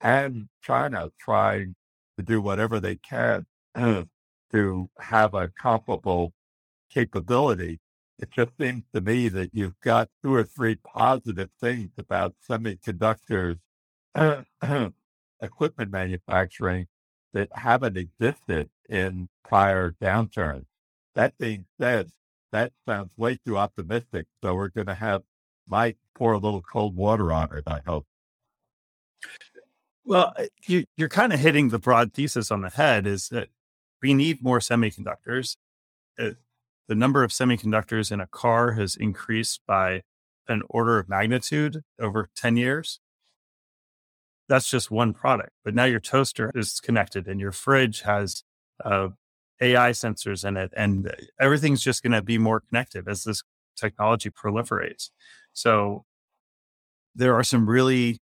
and 0.00 0.48
China 0.62 1.10
trying 1.18 1.74
to 2.16 2.22
do 2.22 2.40
whatever 2.40 2.80
they 2.80 2.96
can 2.96 3.46
to 4.52 4.90
have 4.98 5.34
a 5.34 5.48
comparable 5.48 6.32
capability. 6.90 7.80
It 8.18 8.30
just 8.30 8.52
seems 8.58 8.84
to 8.94 9.00
me 9.00 9.28
that 9.28 9.50
you've 9.52 9.78
got 9.80 10.08
two 10.22 10.34
or 10.34 10.44
three 10.44 10.76
positive 10.76 11.50
things 11.60 11.90
about 11.98 12.34
semiconductors 12.48 13.58
equipment 15.42 15.90
manufacturing 15.90 16.86
that 17.36 17.50
haven't 17.52 17.98
existed 17.98 18.70
in 18.88 19.28
prior 19.44 19.94
downturns. 20.02 20.64
That 21.14 21.36
being 21.36 21.66
said, 21.78 22.08
that 22.50 22.72
sounds 22.88 23.10
way 23.14 23.38
too 23.44 23.58
optimistic. 23.58 24.24
So 24.42 24.54
we're 24.54 24.68
going 24.68 24.86
to 24.86 24.94
have 24.94 25.22
Mike 25.68 25.98
pour 26.14 26.32
a 26.32 26.38
little 26.38 26.62
cold 26.62 26.96
water 26.96 27.30
on 27.34 27.54
it, 27.54 27.64
I 27.66 27.82
hope. 27.86 28.06
Well, 30.02 30.32
uh, 30.38 30.44
you, 30.66 30.86
you're 30.96 31.10
kind 31.10 31.34
of 31.34 31.40
hitting 31.40 31.68
the 31.68 31.78
broad 31.78 32.14
thesis 32.14 32.50
on 32.50 32.62
the 32.62 32.70
head 32.70 33.06
is 33.06 33.28
that 33.28 33.48
we 34.00 34.14
need 34.14 34.42
more 34.42 34.60
semiconductors. 34.60 35.56
Uh, 36.18 36.30
the 36.88 36.94
number 36.94 37.22
of 37.22 37.32
semiconductors 37.32 38.10
in 38.10 38.20
a 38.20 38.26
car 38.26 38.72
has 38.72 38.96
increased 38.96 39.60
by 39.66 40.04
an 40.48 40.62
order 40.70 40.98
of 40.98 41.06
magnitude 41.06 41.82
over 42.00 42.30
10 42.34 42.56
years. 42.56 42.98
That's 44.48 44.70
just 44.70 44.90
one 44.90 45.12
product. 45.12 45.50
But 45.64 45.74
now 45.74 45.84
your 45.84 46.00
toaster 46.00 46.50
is 46.54 46.80
connected 46.80 47.26
and 47.26 47.40
your 47.40 47.52
fridge 47.52 48.02
has 48.02 48.44
uh, 48.84 49.08
AI 49.60 49.90
sensors 49.90 50.46
in 50.46 50.56
it, 50.56 50.72
and 50.76 51.10
everything's 51.40 51.82
just 51.82 52.02
going 52.02 52.12
to 52.12 52.22
be 52.22 52.38
more 52.38 52.60
connected 52.60 53.08
as 53.08 53.24
this 53.24 53.42
technology 53.76 54.30
proliferates. 54.30 55.10
So 55.52 56.04
there 57.14 57.34
are 57.34 57.44
some 57.44 57.68
really 57.68 58.18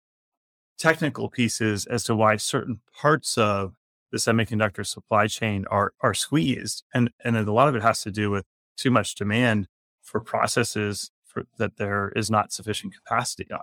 technical 0.79 1.29
pieces 1.29 1.87
as 1.87 2.05
to 2.05 2.15
why 2.15 2.37
certain 2.37 2.81
parts 3.01 3.37
of 3.39 3.75
the 4.13 4.19
semiconductor 4.19 4.87
supply 4.87 5.27
chain 5.27 5.65
are 5.71 5.93
are 6.01 6.15
squeezed, 6.15 6.85
and 6.95 7.11
and 7.25 7.37
a 7.37 7.53
lot 7.53 7.69
of 7.69 7.75
it 7.75 7.83
has 7.83 8.01
to 8.03 8.13
do 8.13 8.31
with 8.31 8.45
too 8.77 8.91
much 8.91 9.15
demand 9.17 9.67
for 10.03 10.21
processes 10.21 11.11
for, 11.25 11.45
that 11.59 11.77
there 11.79 12.13
is 12.15 12.31
not 12.31 12.53
sufficient 12.53 12.95
capacity 12.95 13.51
on. 13.53 13.61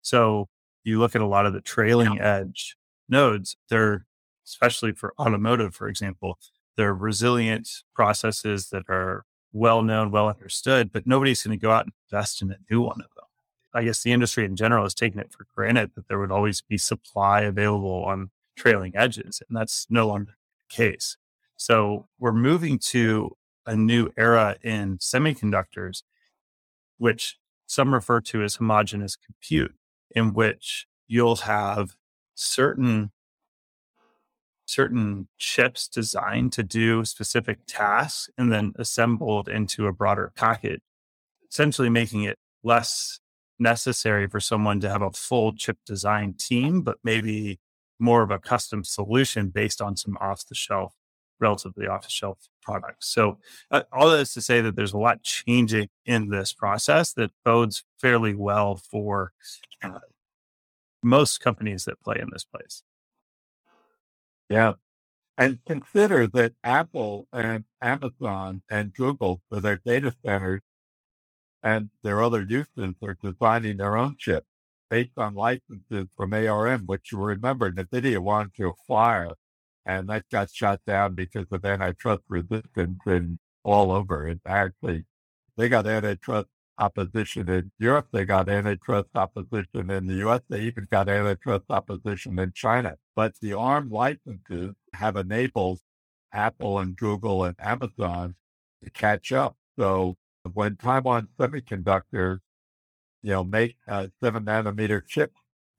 So 0.00 0.48
you 0.84 0.98
look 0.98 1.14
at 1.14 1.22
a 1.22 1.26
lot 1.26 1.46
of 1.46 1.52
the 1.52 1.60
trailing 1.60 2.20
edge 2.20 2.76
nodes; 3.08 3.56
they're 3.68 4.06
especially 4.46 4.92
for 4.92 5.14
automotive, 5.18 5.74
for 5.74 5.88
example, 5.88 6.38
they're 6.76 6.94
resilient 6.94 7.68
processes 7.94 8.70
that 8.70 8.84
are 8.88 9.24
well 9.52 9.82
known, 9.82 10.10
well 10.10 10.28
understood, 10.28 10.92
but 10.92 11.06
nobody's 11.06 11.42
going 11.42 11.58
to 11.58 11.62
go 11.62 11.70
out 11.70 11.84
and 11.84 11.92
invest 12.10 12.42
in 12.42 12.50
a 12.50 12.56
new 12.70 12.80
one 12.80 13.00
of 13.00 13.08
them. 13.14 13.26
I 13.74 13.84
guess 13.84 14.02
the 14.02 14.12
industry 14.12 14.44
in 14.44 14.56
general 14.56 14.84
has 14.84 14.94
taken 14.94 15.20
it 15.20 15.32
for 15.32 15.46
granted 15.54 15.92
that 15.94 16.08
there 16.08 16.18
would 16.18 16.30
always 16.30 16.60
be 16.60 16.78
supply 16.78 17.42
available 17.42 18.04
on 18.04 18.30
trailing 18.56 18.92
edges, 18.94 19.42
and 19.46 19.56
that's 19.56 19.86
no 19.88 20.06
longer 20.06 20.36
the 20.58 20.74
case. 20.74 21.16
So 21.56 22.08
we're 22.18 22.32
moving 22.32 22.78
to 22.78 23.36
a 23.66 23.76
new 23.76 24.10
era 24.16 24.56
in 24.62 24.98
semiconductors, 24.98 26.02
which 26.98 27.38
some 27.66 27.94
refer 27.94 28.20
to 28.20 28.42
as 28.42 28.56
homogeneous 28.56 29.16
compute, 29.16 29.74
in 30.14 30.34
which 30.34 30.86
you'll 31.06 31.36
have 31.36 31.96
certain 32.34 33.10
certain 34.64 35.28
chips 35.38 35.88
designed 35.88 36.52
to 36.52 36.62
do 36.62 37.04
specific 37.04 37.58
tasks 37.66 38.30
and 38.38 38.50
then 38.50 38.72
assembled 38.76 39.48
into 39.48 39.86
a 39.86 39.92
broader 39.92 40.32
package, 40.34 40.80
essentially 41.50 41.90
making 41.90 42.22
it 42.22 42.38
less 42.62 43.20
necessary 43.58 44.26
for 44.28 44.40
someone 44.40 44.80
to 44.80 44.88
have 44.88 45.02
a 45.02 45.10
full 45.10 45.52
chip 45.52 45.78
design 45.84 46.34
team, 46.34 46.82
but 46.82 46.96
maybe 47.04 47.58
more 47.98 48.22
of 48.22 48.30
a 48.30 48.38
custom 48.38 48.82
solution 48.82 49.48
based 49.48 49.82
on 49.82 49.96
some 49.96 50.16
off 50.20 50.46
the 50.46 50.54
shelf, 50.54 50.94
relatively 51.42 51.86
off 51.86 52.04
the 52.04 52.10
shelf 52.10 52.38
products. 52.62 53.08
So, 53.08 53.38
uh, 53.70 53.82
all 53.92 54.08
that 54.10 54.20
is 54.20 54.32
to 54.34 54.40
say 54.40 54.60
that 54.62 54.76
there's 54.76 54.94
a 54.94 54.98
lot 54.98 55.22
changing 55.22 55.88
in 56.06 56.30
this 56.30 56.52
process 56.54 57.12
that 57.14 57.32
bodes 57.44 57.84
fairly 58.00 58.34
well 58.34 58.76
for 58.76 59.32
uh, 59.82 59.98
most 61.02 61.40
companies 61.40 61.84
that 61.84 62.00
play 62.00 62.16
in 62.20 62.30
this 62.32 62.44
place. 62.44 62.82
Yeah. 64.48 64.74
And 65.38 65.58
consider 65.66 66.26
that 66.28 66.52
Apple 66.62 67.26
and 67.32 67.64
Amazon 67.80 68.62
and 68.70 68.94
Google 68.94 69.40
for 69.48 69.60
their 69.60 69.80
data 69.84 70.14
centers 70.24 70.60
and 71.62 71.90
their 72.02 72.22
other 72.22 72.42
uses 72.42 72.94
are 73.02 73.16
designing 73.22 73.78
their 73.78 73.96
own 73.96 74.16
chips 74.18 74.46
based 74.90 75.16
on 75.16 75.34
licenses 75.34 76.06
from 76.16 76.34
ARM, 76.34 76.82
which 76.84 77.12
you 77.12 77.18
remember 77.18 77.72
NVIDIA 77.72 78.18
wanted 78.18 78.54
to 78.56 78.68
acquire. 78.68 79.30
And 79.84 80.08
that 80.08 80.24
got 80.30 80.50
shot 80.50 80.80
down 80.86 81.14
because 81.14 81.46
of 81.50 81.64
antitrust 81.64 82.22
resistance 82.28 83.00
and 83.06 83.38
all 83.64 83.90
over. 83.92 84.26
And 84.26 84.40
actually, 84.46 85.04
they 85.56 85.68
got 85.68 85.86
antitrust 85.86 86.48
opposition 86.78 87.48
in 87.48 87.70
Europe. 87.78 88.08
They 88.12 88.24
got 88.24 88.48
antitrust 88.48 89.08
opposition 89.14 89.90
in 89.90 90.06
the 90.06 90.26
US. 90.26 90.40
They 90.48 90.62
even 90.62 90.88
got 90.90 91.08
antitrust 91.08 91.64
opposition 91.70 92.38
in 92.38 92.52
China. 92.52 92.96
But 93.14 93.34
the 93.40 93.52
ARM 93.54 93.90
licenses 93.90 94.74
have 94.94 95.16
enabled 95.16 95.80
Apple 96.32 96.78
and 96.78 96.96
Google 96.96 97.44
and 97.44 97.56
Amazon 97.58 98.36
to 98.82 98.90
catch 98.90 99.32
up. 99.32 99.56
So 99.78 100.16
when 100.52 100.76
Taiwan 100.76 101.28
Semiconductor, 101.38 102.38
you 103.22 103.30
know, 103.30 103.44
make 103.44 103.76
a 103.86 104.10
seven 104.22 104.44
nanometer 104.44 105.06
chip, 105.06 105.32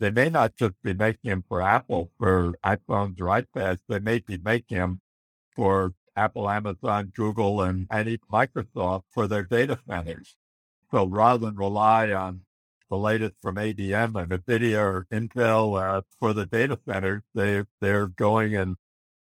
they 0.03 0.11
may 0.11 0.29
not 0.29 0.57
just 0.57 0.73
be 0.83 0.93
making 0.93 1.29
them 1.29 1.45
for 1.47 1.61
Apple 1.61 2.11
for 2.19 2.53
iPhones 2.65 3.21
or 3.21 3.25
iPads. 3.25 3.79
They 3.87 3.99
may 3.99 4.19
be 4.19 4.37
making 4.37 4.77
them 4.77 5.01
for 5.55 5.93
Apple, 6.15 6.49
Amazon, 6.49 7.11
Google, 7.15 7.61
and, 7.61 7.87
and 7.89 8.19
Microsoft 8.31 9.03
for 9.11 9.27
their 9.27 9.43
data 9.43 9.79
centers. 9.87 10.35
So 10.91 11.05
rather 11.05 11.45
than 11.45 11.55
rely 11.55 12.11
on 12.11 12.41
the 12.89 12.97
latest 12.97 13.35
from 13.41 13.55
ADM 13.55 14.21
and 14.21 14.31
NVIDIA 14.31 14.77
or 14.77 15.07
Intel 15.11 15.81
uh, 15.81 16.01
for 16.19 16.33
the 16.33 16.45
data 16.45 16.77
centers, 16.85 17.23
they, 17.33 17.63
they're 17.79 18.07
going 18.07 18.55
and 18.55 18.75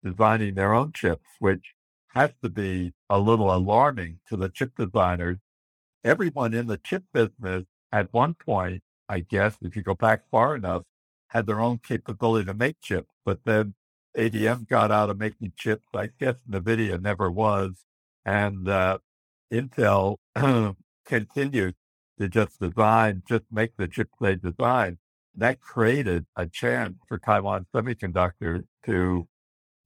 designing 0.05 0.55
their 0.55 0.75
own 0.75 0.93
chips, 0.93 1.29
which 1.39 1.75
has 2.09 2.31
to 2.43 2.51
be 2.51 2.93
a 3.09 3.21
little 3.21 3.55
alarming 3.55 4.19
to 4.29 4.37
the 4.37 4.49
chip 4.49 4.73
designers. 4.77 5.39
Everyone 6.05 6.53
in 6.53 6.67
the 6.67 6.77
chip 6.77 7.05
business 7.15 7.65
at 7.93 8.13
one 8.13 8.35
point, 8.35 8.83
I 9.09 9.21
guess, 9.21 9.57
if 9.63 9.77
you 9.77 9.83
go 9.83 9.95
back 9.95 10.23
far 10.31 10.57
enough, 10.57 10.85
had 11.29 11.47
their 11.47 11.61
own 11.61 11.79
capability 11.79 12.47
to 12.47 12.55
make 12.55 12.81
chips, 12.81 13.11
but 13.25 13.41
then 13.45 13.75
ADM 14.17 14.69
got 14.69 14.91
out 14.91 15.11
of 15.11 15.19
making 15.19 15.53
chips. 15.57 15.87
I 15.95 16.11
guess 16.19 16.37
NVIDIA 16.51 17.01
never 17.01 17.31
was. 17.31 17.85
And 18.25 18.69
uh, 18.69 18.99
Intel 19.53 20.17
continued 21.07 21.75
to 22.19 22.29
just 22.29 22.61
design, 22.61 23.23
just 23.29 23.45
make 23.51 23.77
the 23.77 23.89
chips 23.89 24.13
they 24.21 24.37
design. 24.37 24.99
That 25.35 25.61
created 25.61 26.27
a 26.37 26.47
chance 26.47 26.97
for 27.09 27.19
Taiwan 27.19 27.67
Semiconductor 27.75 28.65
to 28.87 29.29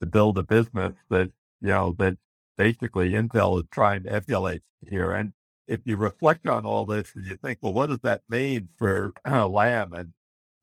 to 0.01 0.07
build 0.07 0.37
a 0.39 0.43
business 0.43 0.95
that 1.09 1.31
you 1.61 1.69
know 1.69 1.95
that 1.99 2.19
basically 2.59 3.11
Intel 3.11 3.59
is 3.61 3.67
trying 3.71 4.03
to 4.05 4.13
emulate 4.13 4.63
here. 4.89 5.13
And 5.13 5.33
if 5.67 5.81
you 5.85 5.97
reflect 5.97 6.47
on 6.47 6.65
all 6.65 6.87
this 6.87 7.13
and 7.15 7.27
you 7.27 7.37
think, 7.37 7.59
well, 7.61 7.73
what 7.73 7.89
does 7.89 8.01
that 8.03 8.23
mean 8.29 8.69
for 8.77 9.13
uh, 9.29 9.47
Lam 9.49 9.93
and 9.93 10.13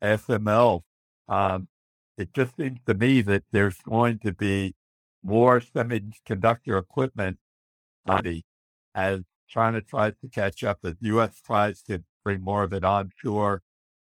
ASML? 0.04 0.82
Um, 1.28 1.68
it 2.18 2.34
just 2.34 2.56
seems 2.56 2.80
to 2.86 2.94
me 2.94 3.22
that 3.22 3.44
there's 3.52 3.78
going 3.78 4.20
to 4.20 4.32
be 4.32 4.76
more 5.24 5.60
semiconductor 5.60 6.80
equipment 6.80 7.38
money 8.06 8.44
as 8.94 9.22
China 9.48 9.82
tries 9.82 10.14
to 10.22 10.30
catch 10.30 10.64
up, 10.64 10.80
the 10.82 10.98
U.S. 11.02 11.42
tries 11.46 11.82
to 11.84 12.04
bring 12.24 12.42
more 12.42 12.64
of 12.64 12.74
it 12.74 12.84
onshore, 12.84 13.62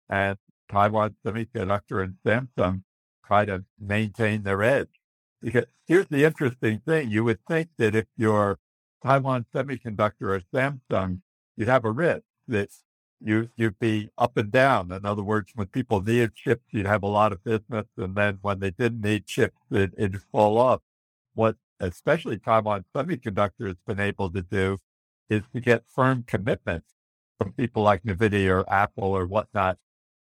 and 0.09 0.39
Taiwan 0.71 1.17
Semiconductor 1.25 2.03
and 2.03 2.17
Samsung 2.25 2.83
try 3.27 3.45
to 3.45 3.65
maintain 3.79 4.43
their 4.43 4.63
edge. 4.63 4.89
Because 5.43 5.65
here's 5.87 6.09
the 6.09 6.25
interesting 6.25 6.81
thing. 6.81 7.11
You 7.11 7.25
would 7.25 7.45
think 7.47 7.71
that 7.79 7.95
if 7.95 8.07
you're 8.17 8.59
Taiwan 9.03 9.47
Semiconductor 9.55 10.23
or 10.23 10.41
Samsung, 10.53 11.23
you'd 11.57 11.69
have 11.69 11.85
a 11.85 11.91
risk 11.91 12.25
that 12.49 12.71
you 13.21 13.51
you'd 13.57 13.79
be 13.79 14.11
up 14.17 14.37
and 14.37 14.51
down. 14.51 14.93
In 14.93 15.05
other 15.05 15.23
words, 15.23 15.53
when 15.55 15.69
people 15.69 16.01
needed 16.03 16.35
chips, 16.35 16.65
you'd 16.71 16.87
have 16.87 17.03
a 17.03 17.09
lot 17.09 17.33
of 17.33 17.45
business, 17.45 17.87
and 17.97 18.15
then 18.15 18.39
when 18.43 18.61
they 18.61 18.71
didn't 18.71 19.03
need 19.03 19.27
chips, 19.27 19.59
it, 19.71 19.93
it'd 19.97 20.23
fall 20.23 20.59
off. 20.59 20.81
What 21.35 21.57
especially 21.79 22.39
Taiwan 22.39 22.85
Semiconductor 22.95 23.67
has 23.67 23.77
been 23.87 24.01
able 24.01 24.31
to 24.31 24.43
do 24.43 24.79
is 25.29 25.43
to 25.55 25.61
get 25.61 25.85
firm 25.89 26.25
commitments 26.27 26.89
from 27.39 27.53
people 27.53 27.83
like 27.83 28.03
NVIDIA 28.03 28.51
or 28.51 28.73
Apple 28.73 29.05
or 29.05 29.27
whatnot, 29.27 29.79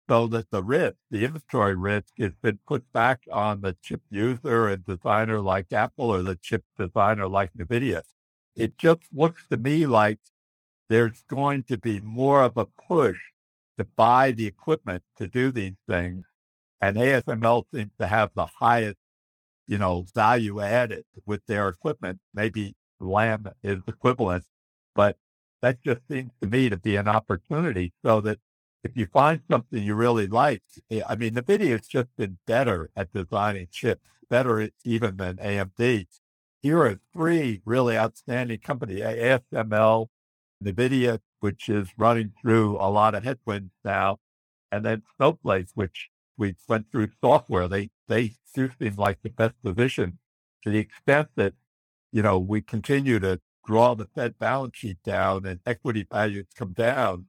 so 0.09 0.27
that 0.29 0.51
the 0.51 0.63
risk, 0.63 0.97
the 1.11 1.25
inventory 1.25 1.75
risk, 1.75 2.13
has 2.19 2.33
been 2.43 2.59
put 2.67 2.93
back 2.93 3.23
on 3.33 3.61
the 3.61 3.77
chip 3.83 4.03
user 4.11 4.69
and 4.69 4.85
designer 4.85 5.41
like 5.41 5.73
Apple 5.73 6.11
or 6.11 6.23
the 6.23 6.37
chip 6.37 6.65
designer 6.79 7.29
like 7.29 7.53
NVIDIA. 7.55 8.03
It 8.59 8.77
just 8.77 9.03
looks 9.15 9.47
to 9.51 9.57
me 9.57 9.87
like 9.87 10.19
there's 10.89 11.23
going 11.29 11.63
to 11.65 11.79
be 11.79 12.01
more 12.01 12.43
of 12.43 12.57
a 12.57 12.67
push 12.67 13.19
to 13.79 13.85
buy 13.85 14.33
the 14.33 14.47
equipment 14.47 15.05
to 15.19 15.29
do 15.29 15.53
these 15.53 15.77
things. 15.89 16.25
And 16.81 16.97
ASML 16.97 17.65
seems 17.73 17.93
to 18.01 18.09
have 18.09 18.31
the 18.35 18.47
highest, 18.47 18.99
you 19.69 19.79
know, 19.79 20.07
value 20.13 20.61
added 20.61 21.05
with 21.25 21.47
their 21.47 21.69
equipment. 21.69 22.19
Maybe 22.35 22.75
Lam 22.99 23.47
is 23.63 23.79
equivalent, 23.87 24.45
but 24.95 25.17
that 25.63 25.81
just 25.83 26.01
seems 26.11 26.33
to 26.41 26.49
me 26.49 26.69
to 26.69 26.77
be 26.77 26.97
an 26.97 27.07
opportunity 27.07 27.93
so 28.05 28.21
that 28.23 28.39
if 28.83 28.97
you 28.97 29.07
find 29.07 29.41
something 29.49 29.83
you 29.83 29.95
really 29.95 30.27
like, 30.27 30.63
eh, 30.91 31.03
I 31.09 31.15
mean, 31.15 31.35
NVIDIA 31.35 31.71
has 31.71 31.87
just 31.87 32.09
been 32.17 32.39
better 32.47 32.91
at 32.97 33.13
designing 33.13 33.69
chips, 33.71 34.09
better 34.29 34.69
even 34.85 35.17
than 35.17 35.37
AMD. 35.37 36.07
Here 36.63 36.79
are 36.83 37.01
three 37.13 37.63
really 37.65 37.97
outstanding 37.97 38.59
companies, 38.59 39.01
ASML, 39.01 40.09
NVIDIA, 40.65 41.21
which 41.41 41.69
is 41.69 41.89
running 41.97 42.33
through 42.41 42.77
a 42.79 42.91
lot 42.91 43.15
of 43.15 43.23
headwinds 43.23 43.73
now, 43.85 44.19
and 44.73 44.85
then 44.85 45.03
Snowflake, 45.17 45.69
which 45.75 46.11
we 46.37 46.57
went 46.69 46.91
through 46.91 47.11
software. 47.23 47.69
They 47.69 47.91
they 48.09 48.35
do 48.55 48.71
seem 48.81 48.97
like 48.97 49.23
the 49.23 49.31
best 49.31 49.55
position 49.63 50.19
to 50.63 50.71
the 50.71 50.79
extent 50.79 51.29
that, 51.37 51.55
you 52.13 52.23
know, 52.23 52.39
we 52.39 52.61
continue 52.61 53.19
to 53.21 53.41
draw 53.67 53.95
the 53.95 54.07
Fed 54.07 54.39
balance 54.39 54.79
sheet 54.79 55.03
down 55.05 55.47
and 55.47 55.61
equity 55.67 56.07
values 56.11 56.47
come 56.57 56.73
down. 56.73 57.27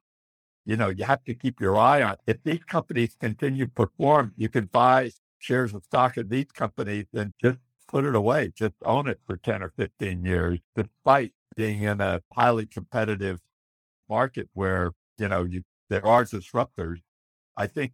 You 0.65 0.77
know, 0.77 0.89
you 0.89 1.03
have 1.05 1.23
to 1.25 1.35
keep 1.35 1.59
your 1.59 1.77
eye 1.77 2.01
on. 2.01 2.17
If 2.25 2.37
these 2.43 2.63
companies 2.63 3.15
continue 3.19 3.65
to 3.65 3.71
perform, 3.71 4.33
you 4.37 4.49
can 4.49 4.65
buy 4.65 5.11
shares 5.37 5.73
of 5.73 5.83
stock 5.83 6.17
in 6.17 6.29
these 6.29 6.51
companies 6.53 7.05
and 7.13 7.33
just 7.41 7.59
put 7.89 8.05
it 8.05 8.15
away, 8.15 8.51
just 8.55 8.75
own 8.85 9.07
it 9.09 9.19
for 9.25 9.35
10 9.35 9.63
or 9.63 9.73
15 9.75 10.23
years, 10.23 10.59
despite 10.75 11.33
being 11.55 11.83
in 11.83 11.99
a 11.99 12.21
highly 12.31 12.65
competitive 12.65 13.39
market 14.07 14.47
where, 14.53 14.91
you 15.17 15.27
know, 15.27 15.43
you, 15.43 15.63
there 15.89 16.05
are 16.05 16.23
disruptors, 16.23 16.97
I 17.57 17.67
think 17.67 17.93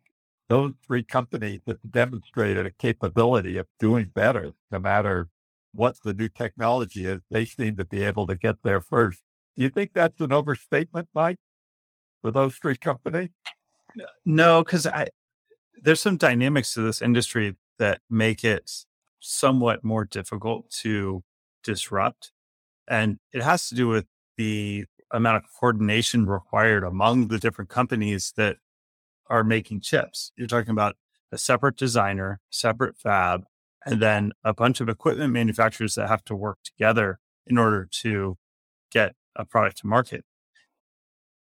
those 0.49 0.73
three 0.85 1.03
companies 1.03 1.61
have 1.65 1.79
demonstrated 1.89 2.65
a 2.65 2.71
capability 2.71 3.57
of 3.57 3.67
doing 3.79 4.11
better 4.13 4.51
no 4.69 4.79
matter 4.79 5.29
what 5.73 5.97
the 6.03 6.13
new 6.13 6.29
technology 6.29 7.05
is. 7.05 7.21
They 7.31 7.45
seem 7.45 7.77
to 7.77 7.85
be 7.85 8.03
able 8.03 8.27
to 8.27 8.35
get 8.35 8.57
there 8.63 8.81
first. 8.81 9.21
Do 9.55 9.63
you 9.63 9.69
think 9.69 9.91
that's 9.93 10.19
an 10.21 10.31
overstatement, 10.31 11.07
Mike, 11.15 11.37
for 12.21 12.31
those 12.31 12.55
three 12.55 12.77
companies? 12.77 13.29
No, 14.25 14.63
because 14.63 14.85
I 14.85 15.07
there's 15.81 16.01
some 16.01 16.17
dynamics 16.17 16.73
to 16.73 16.81
this 16.81 17.01
industry 17.01 17.55
that 17.79 18.01
make 18.09 18.43
it 18.43 18.85
somewhat 19.25 19.83
more 19.83 20.05
difficult 20.05 20.69
to 20.69 21.23
disrupt. 21.63 22.31
And 22.87 23.17
it 23.33 23.41
has 23.41 23.67
to 23.69 23.75
do 23.75 23.87
with 23.87 24.05
the 24.37 24.85
amount 25.11 25.37
of 25.37 25.43
coordination 25.59 26.27
required 26.27 26.83
among 26.83 27.27
the 27.27 27.39
different 27.39 27.69
companies 27.69 28.33
that 28.37 28.57
are 29.29 29.43
making 29.43 29.81
chips. 29.81 30.31
You're 30.35 30.47
talking 30.47 30.71
about 30.71 30.95
a 31.31 31.37
separate 31.37 31.77
designer, 31.77 32.39
separate 32.49 32.97
fab, 32.97 33.45
and 33.85 34.01
then 34.01 34.31
a 34.43 34.53
bunch 34.53 34.81
of 34.81 34.89
equipment 34.89 35.33
manufacturers 35.33 35.95
that 35.95 36.07
have 36.07 36.23
to 36.25 36.35
work 36.35 36.59
together 36.63 37.19
in 37.47 37.57
order 37.57 37.87
to 38.01 38.37
get 38.91 39.15
a 39.35 39.45
product 39.45 39.79
to 39.79 39.87
market. 39.87 40.23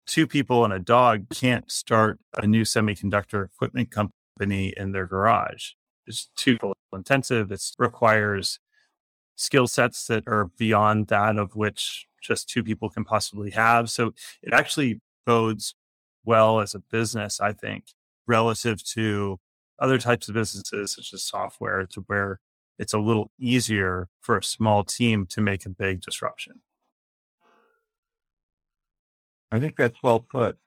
Two 0.06 0.26
people 0.26 0.64
and 0.64 0.72
a 0.72 0.78
dog 0.78 1.28
can't 1.30 1.70
start 1.70 2.20
a 2.36 2.46
new 2.46 2.62
semiconductor 2.62 3.44
equipment 3.44 3.90
company 3.90 4.72
in 4.76 4.92
their 4.92 5.06
garage. 5.06 5.72
It's 6.06 6.28
too 6.36 6.58
intensive. 6.92 7.50
It 7.50 7.62
requires 7.78 8.58
skill 9.36 9.66
sets 9.66 10.06
that 10.06 10.24
are 10.26 10.50
beyond 10.56 11.08
that 11.08 11.36
of 11.36 11.54
which 11.54 12.06
just 12.22 12.48
two 12.48 12.64
people 12.64 12.90
can 12.90 13.04
possibly 13.04 13.50
have. 13.50 13.90
So 13.90 14.14
it 14.42 14.52
actually 14.52 15.00
bodes 15.24 15.74
well 16.24 16.60
as 16.60 16.74
a 16.74 16.80
business, 16.80 17.40
I 17.40 17.52
think, 17.52 17.84
relative 18.26 18.82
to 18.92 19.38
other 19.78 19.98
types 19.98 20.28
of 20.28 20.34
businesses 20.34 20.92
such 20.92 21.12
as 21.12 21.22
software 21.22 21.86
to 21.86 22.00
where 22.06 22.40
it's 22.78 22.94
a 22.94 22.98
little 22.98 23.30
easier 23.38 24.08
for 24.20 24.36
a 24.36 24.42
small 24.42 24.84
team 24.84 25.26
to 25.26 25.40
make 25.40 25.64
a 25.64 25.70
big 25.70 26.00
disruption. 26.00 26.60
I 29.52 29.60
think 29.60 29.76
that's 29.76 30.02
well 30.02 30.20
put. 30.20 30.58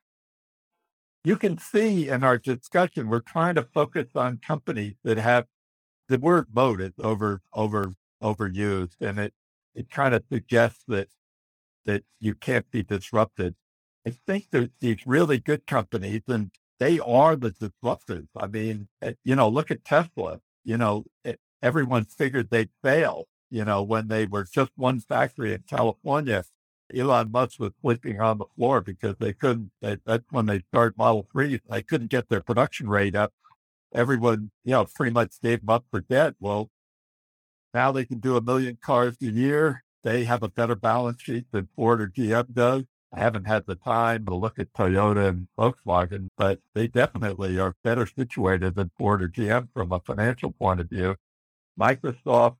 You 1.24 1.36
can 1.36 1.58
see 1.58 2.08
in 2.08 2.24
our 2.24 2.38
discussion, 2.38 3.10
we're 3.10 3.20
trying 3.20 3.56
to 3.56 3.64
focus 3.64 4.08
on 4.16 4.38
companies 4.38 4.96
that 5.04 5.18
have 5.18 5.46
the 6.10 6.20
word 6.20 6.48
moat 6.54 6.82
is 6.82 6.94
over 7.02 7.42
over 7.54 7.96
overused, 8.24 8.98
and 9.02 9.20
it 9.20 9.34
it 9.76 9.92
kind 9.92 10.16
of 10.16 10.24
suggests 10.32 10.84
that 10.90 11.10
that 11.86 12.04
you 12.20 12.36
can't 12.36 12.70
be 12.72 12.84
disrupted. 12.84 13.56
I 14.08 14.12
think 14.12 14.48
there's 14.52 14.70
these 14.82 15.06
really 15.06 15.40
good 15.40 15.68
companies, 15.68 16.22
and 16.28 16.52
they 16.80 17.00
are 17.00 17.36
the 17.36 17.52
disruptors. 17.52 18.28
I 18.38 18.48
mean, 18.48 18.88
eh, 19.02 19.14
you 19.24 19.36
know, 19.36 19.50
look 19.50 19.72
at 19.72 19.86
Tesla. 19.86 20.42
You 20.66 20.78
know, 20.78 21.06
it, 21.24 21.40
everyone 21.64 22.06
figured 22.06 22.50
they'd 22.52 22.70
fail. 22.84 23.28
You 23.52 23.66
know, 23.66 23.84
when 23.84 24.08
they 24.10 24.26
were 24.26 24.46
just 24.46 24.72
one 24.76 25.00
factory 25.02 25.54
in 25.54 25.64
California, 25.70 26.44
Elon 26.96 27.32
Musk 27.32 27.60
was 27.60 27.74
sleeping 27.82 28.20
on 28.22 28.38
the 28.40 28.46
floor 28.58 28.82
because 28.82 29.16
they 29.20 29.34
couldn't. 29.34 29.72
They, 29.82 29.98
that's 30.06 30.26
when 30.32 30.48
they 30.48 30.62
started 30.70 30.98
Model 30.98 31.28
Three. 31.32 31.62
They 31.70 31.84
couldn't 31.84 32.12
get 32.12 32.30
their 32.30 32.42
production 32.42 32.90
rate 32.90 33.16
up. 33.16 33.34
Everyone, 33.94 34.52
you 34.64 34.72
know, 34.72 34.86
pretty 34.86 35.14
much 35.14 35.42
gave 35.42 35.62
them 35.62 35.70
up 35.70 35.86
for 35.90 36.02
dead. 36.02 36.36
Well, 36.40 36.70
now 37.74 37.92
they 37.92 38.06
can 38.06 38.20
do 38.20 38.38
a 38.38 38.42
million 38.42 38.78
cars 38.82 39.16
a 39.22 39.26
year. 39.26 39.84
They 40.04 40.24
have 40.26 40.44
a 40.44 40.50
better 40.50 40.76
balance 40.76 41.22
sheet 41.22 41.46
than 41.52 41.70
Ford 41.76 42.02
or 42.02 42.08
GM 42.08 42.54
does. 42.54 42.84
I 43.12 43.20
haven't 43.20 43.46
had 43.46 43.66
the 43.66 43.76
time 43.76 44.26
to 44.26 44.36
look 44.36 44.60
at 44.60 44.72
Toyota 44.74 45.28
and 45.30 45.48
Volkswagen, 45.58 46.30
but 46.38 46.60
they 46.76 46.88
definitely 46.88 47.60
are 47.60 47.76
better 47.84 48.06
situated 48.06 48.76
than 48.76 48.92
Ford 48.98 49.24
or 49.24 49.28
GM 49.28 49.70
from 49.74 49.92
a 49.92 50.00
financial 50.00 50.52
point 50.52 50.80
of 50.80 50.90
view. 50.90 51.16
Microsoft, 51.80 52.58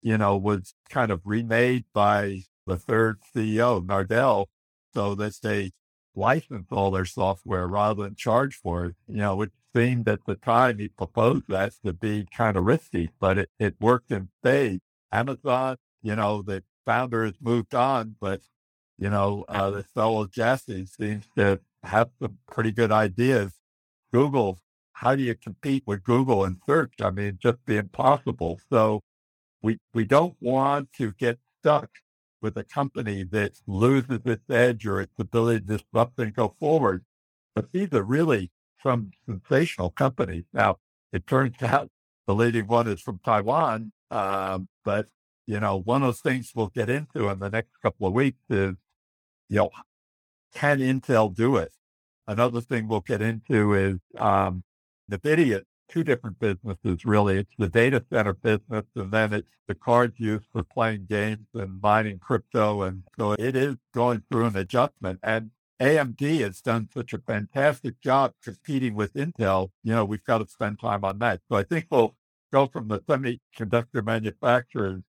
you 0.00 0.16
know, 0.16 0.36
was 0.36 0.74
kind 0.88 1.10
of 1.10 1.20
remade 1.24 1.84
by 1.92 2.42
the 2.66 2.76
third 2.76 3.18
CEO, 3.34 3.84
Nadella, 3.84 4.46
so 4.94 5.14
that 5.14 5.34
they 5.42 5.72
license 6.14 6.68
all 6.70 6.90
their 6.90 7.04
software 7.04 7.66
rather 7.66 8.04
than 8.04 8.14
charge 8.14 8.56
for 8.56 8.86
it, 8.86 8.94
you 9.06 9.18
know, 9.18 9.36
which 9.36 9.52
seemed 9.74 10.08
at 10.08 10.24
the 10.26 10.34
time 10.34 10.78
he 10.78 10.88
proposed 10.88 11.44
that 11.48 11.72
to 11.84 11.92
be 11.92 12.26
kind 12.34 12.56
of 12.56 12.64
risky, 12.64 13.10
but 13.20 13.38
it, 13.38 13.50
it 13.58 13.76
worked 13.80 14.10
in 14.10 14.28
spades. 14.40 14.82
Amazon, 15.12 15.76
you 16.02 16.16
know, 16.16 16.42
the 16.42 16.62
founder 16.84 17.24
has 17.24 17.34
moved 17.40 17.74
on, 17.74 18.16
but, 18.20 18.42
you 18.98 19.10
know, 19.10 19.44
uh, 19.48 19.70
this 19.70 19.86
fellow 19.94 20.26
Jassy 20.26 20.86
seems 20.86 21.26
to 21.36 21.60
have 21.82 22.10
some 22.20 22.38
pretty 22.50 22.72
good 22.72 22.92
ideas. 22.92 23.54
Google, 24.12 24.58
how 24.92 25.14
do 25.14 25.22
you 25.22 25.34
compete 25.34 25.84
with 25.86 26.04
Google 26.04 26.44
in 26.44 26.58
search? 26.66 26.94
I 27.00 27.10
mean, 27.10 27.38
just 27.40 27.64
be 27.64 27.76
impossible. 27.76 28.60
So 28.70 29.00
we, 29.62 29.78
we 29.94 30.04
don't 30.04 30.36
want 30.40 30.92
to 30.94 31.12
get 31.12 31.38
stuck 31.60 31.90
with 32.42 32.56
a 32.56 32.64
company 32.64 33.22
that 33.24 33.52
loses 33.66 34.20
its 34.24 34.48
edge 34.50 34.86
or 34.86 35.00
its 35.00 35.14
ability 35.18 35.60
to 35.60 35.78
disrupt 35.78 36.18
and 36.18 36.34
go 36.34 36.54
forward. 36.58 37.04
But 37.54 37.72
these 37.72 37.92
are 37.92 38.02
really 38.02 38.50
some 38.82 39.10
sensational 39.26 39.90
companies. 39.90 40.44
Now, 40.52 40.78
it 41.12 41.26
turns 41.26 41.56
out 41.62 41.90
the 42.26 42.34
leading 42.34 42.66
one 42.66 42.88
is 42.88 43.00
from 43.00 43.20
Taiwan, 43.24 43.92
um, 44.10 44.68
but 44.84 45.08
you 45.46 45.58
know, 45.58 45.80
one 45.80 46.02
of 46.02 46.08
those 46.08 46.20
things 46.20 46.52
we'll 46.54 46.68
get 46.68 46.88
into 46.88 47.28
in 47.28 47.40
the 47.40 47.50
next 47.50 47.70
couple 47.82 48.06
of 48.06 48.12
weeks 48.12 48.38
is, 48.48 48.76
you 49.48 49.56
know, 49.56 49.70
can 50.54 50.78
Intel 50.78 51.34
do 51.34 51.56
it? 51.56 51.72
Another 52.28 52.60
thing 52.60 52.86
we'll 52.86 53.00
get 53.00 53.20
into 53.20 53.74
is 53.74 53.98
um, 54.16 54.62
NVIDIA 55.10 55.62
two 55.90 56.04
different 56.04 56.38
businesses, 56.38 57.04
really. 57.04 57.38
It's 57.38 57.52
the 57.58 57.68
data 57.68 58.04
center 58.12 58.32
business, 58.32 58.84
and 58.94 59.10
then 59.10 59.32
it's 59.32 59.48
the 59.66 59.74
cards 59.74 60.14
used 60.18 60.46
for 60.52 60.62
playing 60.62 61.06
games 61.10 61.46
and 61.54 61.80
mining 61.82 62.18
crypto. 62.18 62.82
And 62.82 63.02
so 63.18 63.32
it 63.32 63.56
is 63.56 63.76
going 63.92 64.22
through 64.30 64.46
an 64.46 64.56
adjustment. 64.56 65.20
And 65.22 65.50
AMD 65.80 66.40
has 66.40 66.60
done 66.60 66.88
such 66.92 67.14
a 67.14 67.18
fantastic 67.18 68.00
job 68.02 68.34
competing 68.42 68.94
with 68.94 69.14
Intel. 69.14 69.70
You 69.82 69.94
know, 69.94 70.04
we've 70.04 70.24
got 70.24 70.38
to 70.38 70.46
spend 70.46 70.78
time 70.78 71.04
on 71.04 71.18
that. 71.20 71.40
So 71.48 71.56
I 71.56 71.62
think 71.62 71.86
we'll 71.90 72.16
go 72.52 72.66
from 72.66 72.88
the 72.88 72.98
semiconductor 73.00 74.04
manufacturers 74.04 75.02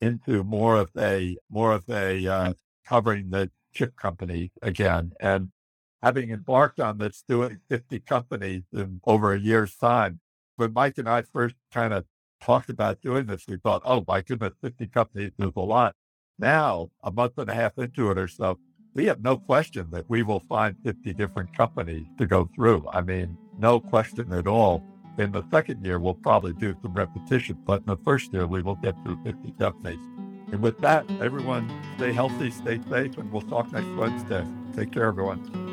into 0.00 0.44
more 0.44 0.76
of 0.76 0.90
a 0.96 1.36
more 1.50 1.72
of 1.72 1.88
a 1.88 2.26
uh, 2.26 2.52
covering 2.86 3.30
the 3.30 3.50
chip 3.72 3.96
company 3.96 4.52
again. 4.60 5.12
And 5.18 5.50
having 6.02 6.30
embarked 6.30 6.78
on 6.78 6.98
this, 6.98 7.24
doing 7.26 7.60
50 7.68 8.00
companies 8.00 8.64
in 8.72 9.00
over 9.04 9.32
a 9.32 9.40
year's 9.40 9.76
time, 9.76 10.20
when 10.56 10.74
Mike 10.74 10.98
and 10.98 11.08
I 11.08 11.22
first 11.22 11.54
kind 11.72 11.94
of 11.94 12.04
talked 12.42 12.68
about 12.68 13.00
doing 13.00 13.26
this, 13.26 13.46
we 13.48 13.56
thought, 13.56 13.82
oh 13.84 14.04
my 14.06 14.20
goodness, 14.20 14.54
50 14.60 14.88
companies 14.88 15.32
is 15.38 15.52
a 15.56 15.60
lot. 15.60 15.94
Now, 16.38 16.90
a 17.02 17.10
month 17.10 17.38
and 17.38 17.48
a 17.50 17.54
half 17.54 17.78
into 17.78 18.10
it 18.10 18.18
or 18.18 18.28
so, 18.28 18.58
we 18.98 19.04
have 19.04 19.22
no 19.22 19.36
question 19.36 19.86
that 19.92 20.04
we 20.10 20.24
will 20.24 20.42
find 20.48 20.74
50 20.82 21.14
different 21.14 21.56
companies 21.56 22.04
to 22.18 22.26
go 22.26 22.50
through. 22.56 22.84
I 22.92 23.00
mean, 23.00 23.38
no 23.56 23.78
question 23.78 24.32
at 24.32 24.48
all. 24.48 24.82
In 25.18 25.30
the 25.30 25.44
second 25.52 25.84
year, 25.86 26.00
we'll 26.00 26.14
probably 26.14 26.52
do 26.54 26.74
some 26.82 26.94
repetition, 26.94 27.58
but 27.64 27.82
in 27.82 27.86
the 27.86 27.96
first 27.98 28.32
year, 28.32 28.48
we 28.48 28.60
will 28.60 28.74
get 28.74 28.96
through 29.04 29.22
50 29.22 29.52
companies. 29.52 30.00
And 30.50 30.60
with 30.60 30.78
that, 30.78 31.08
everyone 31.20 31.70
stay 31.96 32.12
healthy, 32.12 32.50
stay 32.50 32.80
safe, 32.90 33.16
and 33.18 33.30
we'll 33.30 33.42
talk 33.42 33.70
next 33.70 33.86
Wednesday. 33.96 34.44
Take 34.74 34.90
care, 34.90 35.04
everyone. 35.04 35.67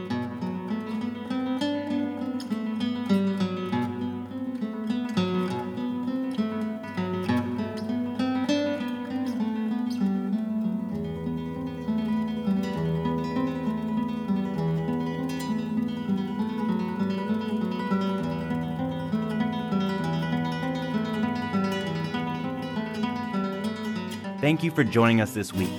Thank 24.46 24.62
you 24.62 24.70
for 24.70 24.84
joining 24.84 25.22
us 25.22 25.34
this 25.34 25.52
week. 25.52 25.72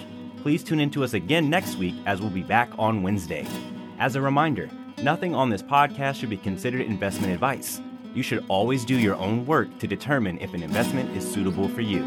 Please 0.42 0.64
tune 0.64 0.80
in 0.80 0.90
to 0.90 1.04
us 1.04 1.14
again 1.14 1.48
next 1.48 1.76
week 1.76 1.94
as 2.04 2.20
we'll 2.20 2.30
be 2.30 2.42
back 2.42 2.68
on 2.80 3.00
Wednesday. 3.00 3.46
As 4.00 4.16
a 4.16 4.20
reminder, 4.20 4.68
nothing 5.00 5.36
on 5.36 5.50
this 5.50 5.62
podcast 5.62 6.16
should 6.16 6.30
be 6.30 6.36
considered 6.36 6.80
investment 6.80 7.32
advice. 7.32 7.80
You 8.12 8.24
should 8.24 8.44
always 8.48 8.84
do 8.84 8.98
your 8.98 9.14
own 9.14 9.46
work 9.46 9.78
to 9.78 9.86
determine 9.86 10.36
if 10.40 10.52
an 10.52 10.64
investment 10.64 11.16
is 11.16 11.24
suitable 11.32 11.68
for 11.68 11.80
you. 11.80 12.02